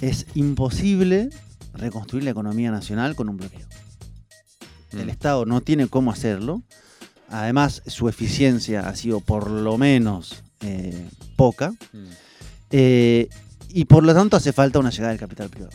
Es 0.00 0.26
imposible 0.34 1.30
reconstruir 1.74 2.24
la 2.24 2.30
economía 2.30 2.70
nacional 2.70 3.16
con 3.16 3.28
un 3.28 3.38
bloqueo. 3.38 3.66
El 4.92 5.06
Mm. 5.06 5.10
Estado 5.10 5.46
no 5.46 5.62
tiene 5.62 5.88
cómo 5.88 6.12
hacerlo. 6.12 6.62
Además, 7.28 7.82
su 7.86 8.08
eficiencia 8.08 8.88
ha 8.88 8.94
sido 8.94 9.20
por 9.20 9.50
lo 9.50 9.78
menos 9.78 10.42
eh, 10.60 11.08
poca. 11.36 11.70
Mm. 11.92 12.06
Eh, 12.70 13.28
y 13.70 13.86
por 13.86 14.04
lo 14.04 14.14
tanto 14.14 14.36
hace 14.36 14.52
falta 14.52 14.78
una 14.78 14.90
llegada 14.90 15.10
del 15.10 15.18
capital 15.18 15.48
privado. 15.48 15.72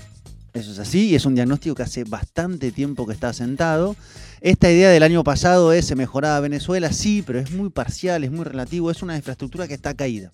Eso 0.57 0.71
es 0.71 0.79
así 0.79 1.09
y 1.09 1.15
es 1.15 1.25
un 1.25 1.35
diagnóstico 1.35 1.75
que 1.75 1.83
hace 1.83 2.03
bastante 2.03 2.71
tiempo 2.71 3.05
que 3.05 3.13
está 3.13 3.29
asentado. 3.29 3.95
Esta 4.41 4.71
idea 4.71 4.89
del 4.89 5.03
año 5.03 5.23
pasado 5.23 5.71
es 5.71 5.85
se 5.85 5.95
mejoraba 5.95 6.39
Venezuela, 6.39 6.91
sí, 6.91 7.23
pero 7.25 7.37
es 7.37 7.51
muy 7.51 7.69
parcial, 7.69 8.23
es 8.23 8.31
muy 8.31 8.43
relativo, 8.43 8.89
es 8.89 9.03
una 9.03 9.15
infraestructura 9.15 9.67
que 9.67 9.75
está 9.75 9.93
caída. 9.93 10.31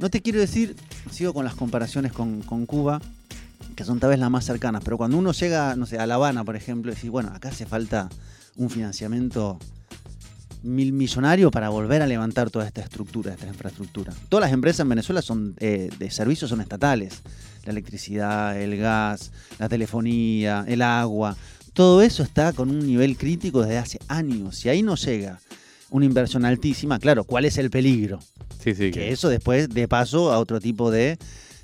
No 0.00 0.10
te 0.10 0.22
quiero 0.22 0.40
decir, 0.40 0.74
sigo 1.12 1.32
con 1.32 1.44
las 1.44 1.54
comparaciones 1.54 2.10
con, 2.12 2.42
con 2.42 2.66
Cuba, 2.66 3.00
que 3.76 3.84
son 3.84 4.00
tal 4.00 4.10
vez 4.10 4.18
las 4.18 4.28
más 4.28 4.44
cercanas, 4.44 4.82
pero 4.84 4.98
cuando 4.98 5.16
uno 5.16 5.30
llega, 5.30 5.76
no 5.76 5.86
sé, 5.86 6.00
a 6.00 6.06
La 6.06 6.16
Habana, 6.16 6.42
por 6.42 6.56
ejemplo, 6.56 6.90
y 6.90 6.96
decís, 6.96 7.10
bueno, 7.10 7.30
acá 7.32 7.50
hace 7.50 7.64
falta 7.64 8.08
un 8.56 8.70
financiamiento 8.70 9.56
mil 10.62 10.92
millonario 10.92 11.50
para 11.50 11.68
volver 11.68 12.02
a 12.02 12.06
levantar 12.06 12.50
toda 12.50 12.66
esta 12.66 12.80
estructura, 12.80 13.32
esta 13.32 13.46
infraestructura. 13.46 14.12
Todas 14.28 14.46
las 14.46 14.52
empresas 14.52 14.80
en 14.80 14.88
Venezuela 14.88 15.22
son 15.22 15.54
eh, 15.58 15.90
de 15.98 16.10
servicios 16.10 16.50
son 16.50 16.60
estatales. 16.60 17.22
La 17.64 17.72
electricidad, 17.72 18.60
el 18.60 18.76
gas, 18.76 19.30
la 19.58 19.68
telefonía, 19.68 20.64
el 20.66 20.82
agua. 20.82 21.36
Todo 21.72 22.02
eso 22.02 22.22
está 22.22 22.52
con 22.52 22.70
un 22.70 22.86
nivel 22.86 23.16
crítico 23.16 23.62
desde 23.62 23.78
hace 23.78 23.98
años. 24.08 24.56
Si 24.56 24.68
ahí 24.68 24.82
no 24.82 24.96
llega 24.96 25.40
una 25.90 26.06
inversión 26.06 26.44
altísima, 26.44 26.98
claro, 26.98 27.24
¿cuál 27.24 27.44
es 27.44 27.58
el 27.58 27.70
peligro? 27.70 28.18
Sí, 28.62 28.74
sí. 28.74 28.90
Que 28.90 29.12
eso 29.12 29.28
después 29.28 29.68
de 29.68 29.88
paso 29.88 30.32
a 30.32 30.38
otro 30.38 30.60
tipo 30.60 30.90
de 30.90 31.18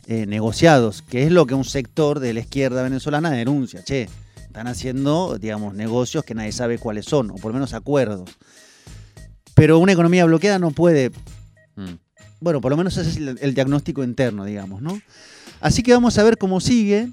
eh, 0.07 0.27
negociados, 0.27 1.03
que 1.03 1.25
es 1.25 1.33
lo 1.33 1.47
que 1.47 1.55
un 1.55 1.65
sector 1.65 2.21
de 2.21 2.33
la 2.33 2.41
izquierda 2.41 2.83
venezolana 2.83 3.31
denuncia. 3.31 3.83
Che, 3.85 4.09
están 4.37 4.67
haciendo, 4.67 5.39
digamos, 5.39 5.75
negocios 5.75 6.25
que 6.25 6.35
nadie 6.35 6.53
sabe 6.53 6.79
cuáles 6.79 7.05
son, 7.05 7.31
o 7.31 7.35
por 7.35 7.51
lo 7.51 7.55
menos 7.55 7.75
acuerdos. 7.75 8.31
Pero 9.59 9.79
una 9.79 9.93
economía 9.93 10.25
bloqueada 10.25 10.59
no 10.59 10.71
puede 10.71 11.11
Mm. 11.77 11.95
bueno, 12.41 12.61
por 12.61 12.71
lo 12.71 12.77
menos 12.77 12.97
ese 12.97 13.11
es 13.11 13.17
el, 13.19 13.39
el 13.41 13.55
diagnóstico 13.55 14.03
interno, 14.03 14.45
digamos, 14.45 14.81
¿no? 14.83 15.01
Así 15.61 15.83
que 15.83 15.93
vamos 15.93 16.17
a 16.19 16.23
ver 16.23 16.39
cómo 16.39 16.61
sigue. 16.61 17.09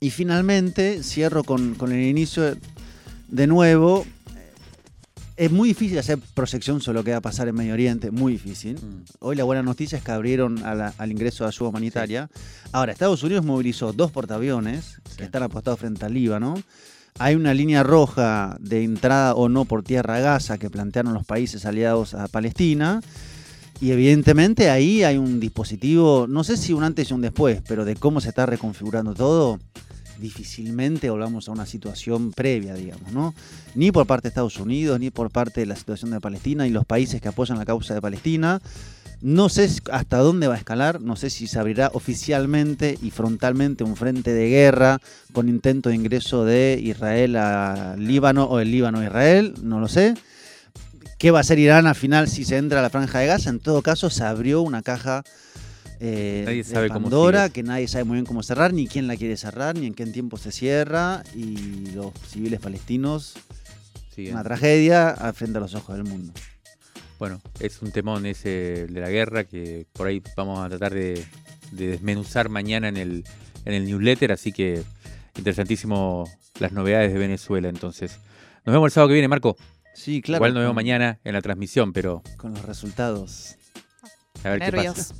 Y 0.00 0.10
finalmente 0.10 1.02
cierro 1.02 1.42
con, 1.44 1.74
con 1.74 1.90
el 1.92 2.02
inicio 2.04 2.56
de 3.28 3.46
nuevo. 3.46 4.06
Es 5.36 5.50
muy 5.52 5.68
difícil 5.70 5.98
hacer 5.98 6.18
proyección 6.34 6.80
sobre 6.80 6.98
lo 6.98 7.04
que 7.04 7.12
va 7.12 7.18
a 7.18 7.20
pasar 7.20 7.46
en 7.48 7.54
Medio 7.54 7.72
Oriente, 7.74 8.10
muy 8.10 8.32
difícil. 8.32 8.74
Mm. 8.76 9.04
Hoy 9.20 9.36
la 9.36 9.44
buena 9.44 9.62
noticia 9.62 9.98
es 9.98 10.04
que 10.04 10.10
abrieron 10.12 10.64
a 10.64 10.74
la- 10.74 10.94
al 10.98 11.10
ingreso 11.12 11.44
de 11.44 11.48
ayuda 11.48 11.68
humanitaria. 11.70 12.28
Ahora, 12.72 12.92
Estados 12.92 13.22
Unidos 13.22 13.44
movilizó 13.44 13.92
dos 13.92 14.10
portaaviones 14.12 14.96
Sí. 15.10 15.16
que 15.18 15.24
están 15.24 15.42
apostados 15.42 15.80
frente 15.80 16.04
al 16.04 16.14
Líbano. 16.14 16.60
Hay 17.20 17.34
una 17.34 17.52
línea 17.52 17.82
roja 17.82 18.56
de 18.60 18.84
entrada 18.84 19.34
o 19.34 19.48
no 19.48 19.64
por 19.64 19.82
tierra 19.82 20.16
a 20.16 20.20
Gaza 20.20 20.58
que 20.58 20.70
plantearon 20.70 21.14
los 21.14 21.26
países 21.26 21.66
aliados 21.66 22.14
a 22.14 22.28
Palestina. 22.28 23.00
Y 23.80 23.90
evidentemente 23.90 24.70
ahí 24.70 25.02
hay 25.02 25.18
un 25.18 25.40
dispositivo, 25.40 26.26
no 26.28 26.44
sé 26.44 26.56
si 26.56 26.72
un 26.72 26.84
antes 26.84 27.10
y 27.10 27.14
un 27.14 27.20
después, 27.20 27.60
pero 27.66 27.84
de 27.84 27.96
cómo 27.96 28.20
se 28.20 28.28
está 28.28 28.46
reconfigurando 28.46 29.14
todo, 29.14 29.58
difícilmente 30.20 31.10
volvamos 31.10 31.48
a 31.48 31.52
una 31.52 31.66
situación 31.66 32.32
previa, 32.32 32.74
digamos, 32.74 33.12
¿no? 33.12 33.34
Ni 33.74 33.92
por 33.92 34.06
parte 34.06 34.24
de 34.24 34.28
Estados 34.30 34.58
Unidos, 34.58 34.98
ni 34.98 35.10
por 35.10 35.30
parte 35.30 35.60
de 35.60 35.66
la 35.66 35.76
situación 35.76 36.10
de 36.10 36.20
Palestina 36.20 36.66
y 36.66 36.70
los 36.70 36.86
países 36.86 37.20
que 37.20 37.28
apoyan 37.28 37.58
la 37.58 37.64
causa 37.64 37.94
de 37.94 38.00
Palestina. 38.00 38.60
No 39.20 39.48
sé 39.48 39.68
hasta 39.90 40.18
dónde 40.18 40.46
va 40.46 40.54
a 40.54 40.58
escalar, 40.58 41.00
no 41.00 41.16
sé 41.16 41.30
si 41.30 41.48
se 41.48 41.58
abrirá 41.58 41.90
oficialmente 41.92 42.96
y 43.02 43.10
frontalmente 43.10 43.82
un 43.82 43.96
frente 43.96 44.32
de 44.32 44.48
guerra 44.48 45.00
con 45.32 45.48
intento 45.48 45.88
de 45.88 45.96
ingreso 45.96 46.44
de 46.44 46.78
Israel 46.80 47.36
a 47.36 47.96
Líbano 47.98 48.44
o 48.44 48.60
el 48.60 48.70
Líbano 48.70 49.00
a 49.00 49.04
Israel, 49.04 49.54
no 49.62 49.80
lo 49.80 49.88
sé. 49.88 50.14
¿Qué 51.18 51.32
va 51.32 51.38
a 51.38 51.40
hacer 51.40 51.58
Irán 51.58 51.88
al 51.88 51.96
final 51.96 52.28
si 52.28 52.44
se 52.44 52.58
entra 52.58 52.78
a 52.78 52.82
la 52.82 52.90
franja 52.90 53.18
de 53.18 53.26
Gaza? 53.26 53.50
En 53.50 53.58
todo 53.58 53.82
caso, 53.82 54.08
se 54.08 54.22
abrió 54.22 54.62
una 54.62 54.82
caja 54.82 55.24
eh, 56.00 56.42
Nadie 56.44 56.62
de 56.62 56.64
sabe 56.64 56.88
Pandora 56.88 57.48
que 57.48 57.64
nadie 57.64 57.88
sabe 57.88 58.04
muy 58.04 58.14
bien 58.14 58.24
cómo 58.24 58.44
cerrar, 58.44 58.72
ni 58.72 58.86
quién 58.86 59.08
la 59.08 59.16
quiere 59.16 59.36
cerrar, 59.36 59.76
ni 59.76 59.86
en 59.86 59.94
qué 59.94 60.06
tiempo 60.06 60.36
se 60.36 60.52
cierra. 60.52 61.24
Y 61.34 61.90
los 61.92 62.12
civiles 62.28 62.60
palestinos, 62.60 63.34
Sí, 64.14 64.28
una 64.30 64.42
tragedia 64.42 65.10
al 65.10 65.34
frente 65.34 65.58
a 65.58 65.60
los 65.60 65.74
ojos 65.74 65.96
del 65.96 66.04
mundo. 66.04 66.32
Bueno, 67.18 67.40
es 67.60 67.82
un 67.82 67.90
temón 67.90 68.26
ese 68.26 68.86
de 68.86 69.00
la 69.00 69.10
guerra 69.10 69.44
que 69.44 69.86
por 69.92 70.06
ahí 70.06 70.22
vamos 70.36 70.60
a 70.64 70.68
tratar 70.68 70.94
de, 70.94 71.24
de 71.72 71.86
desmenuzar 71.88 72.48
mañana 72.48 72.88
en 72.88 72.96
el, 72.96 73.24
en 73.64 73.74
el 73.74 73.84
newsletter, 73.86 74.30
así 74.32 74.52
que 74.52 74.82
interesantísimo 75.36 76.30
las 76.60 76.72
novedades 76.72 77.12
de 77.12 77.18
Venezuela. 77.18 77.68
Entonces, 77.68 78.18
nos 78.64 78.72
vemos 78.72 78.86
el 78.86 78.92
sábado 78.92 79.08
que 79.08 79.14
viene, 79.14 79.28
Marco. 79.28 79.56
Sí, 79.94 80.22
claro. 80.22 80.38
Igual 80.38 80.54
nos 80.54 80.60
vemos 80.62 80.76
mañana 80.76 81.18
en 81.24 81.32
la 81.32 81.42
transmisión, 81.42 81.92
pero 81.92 82.22
Con 82.36 82.52
los 82.54 82.64
resultados. 82.64 83.56
a 84.44 84.50
ver 84.50 84.60
qué 84.60 84.70
Nervios. 84.70 84.94
pasa. 84.96 85.14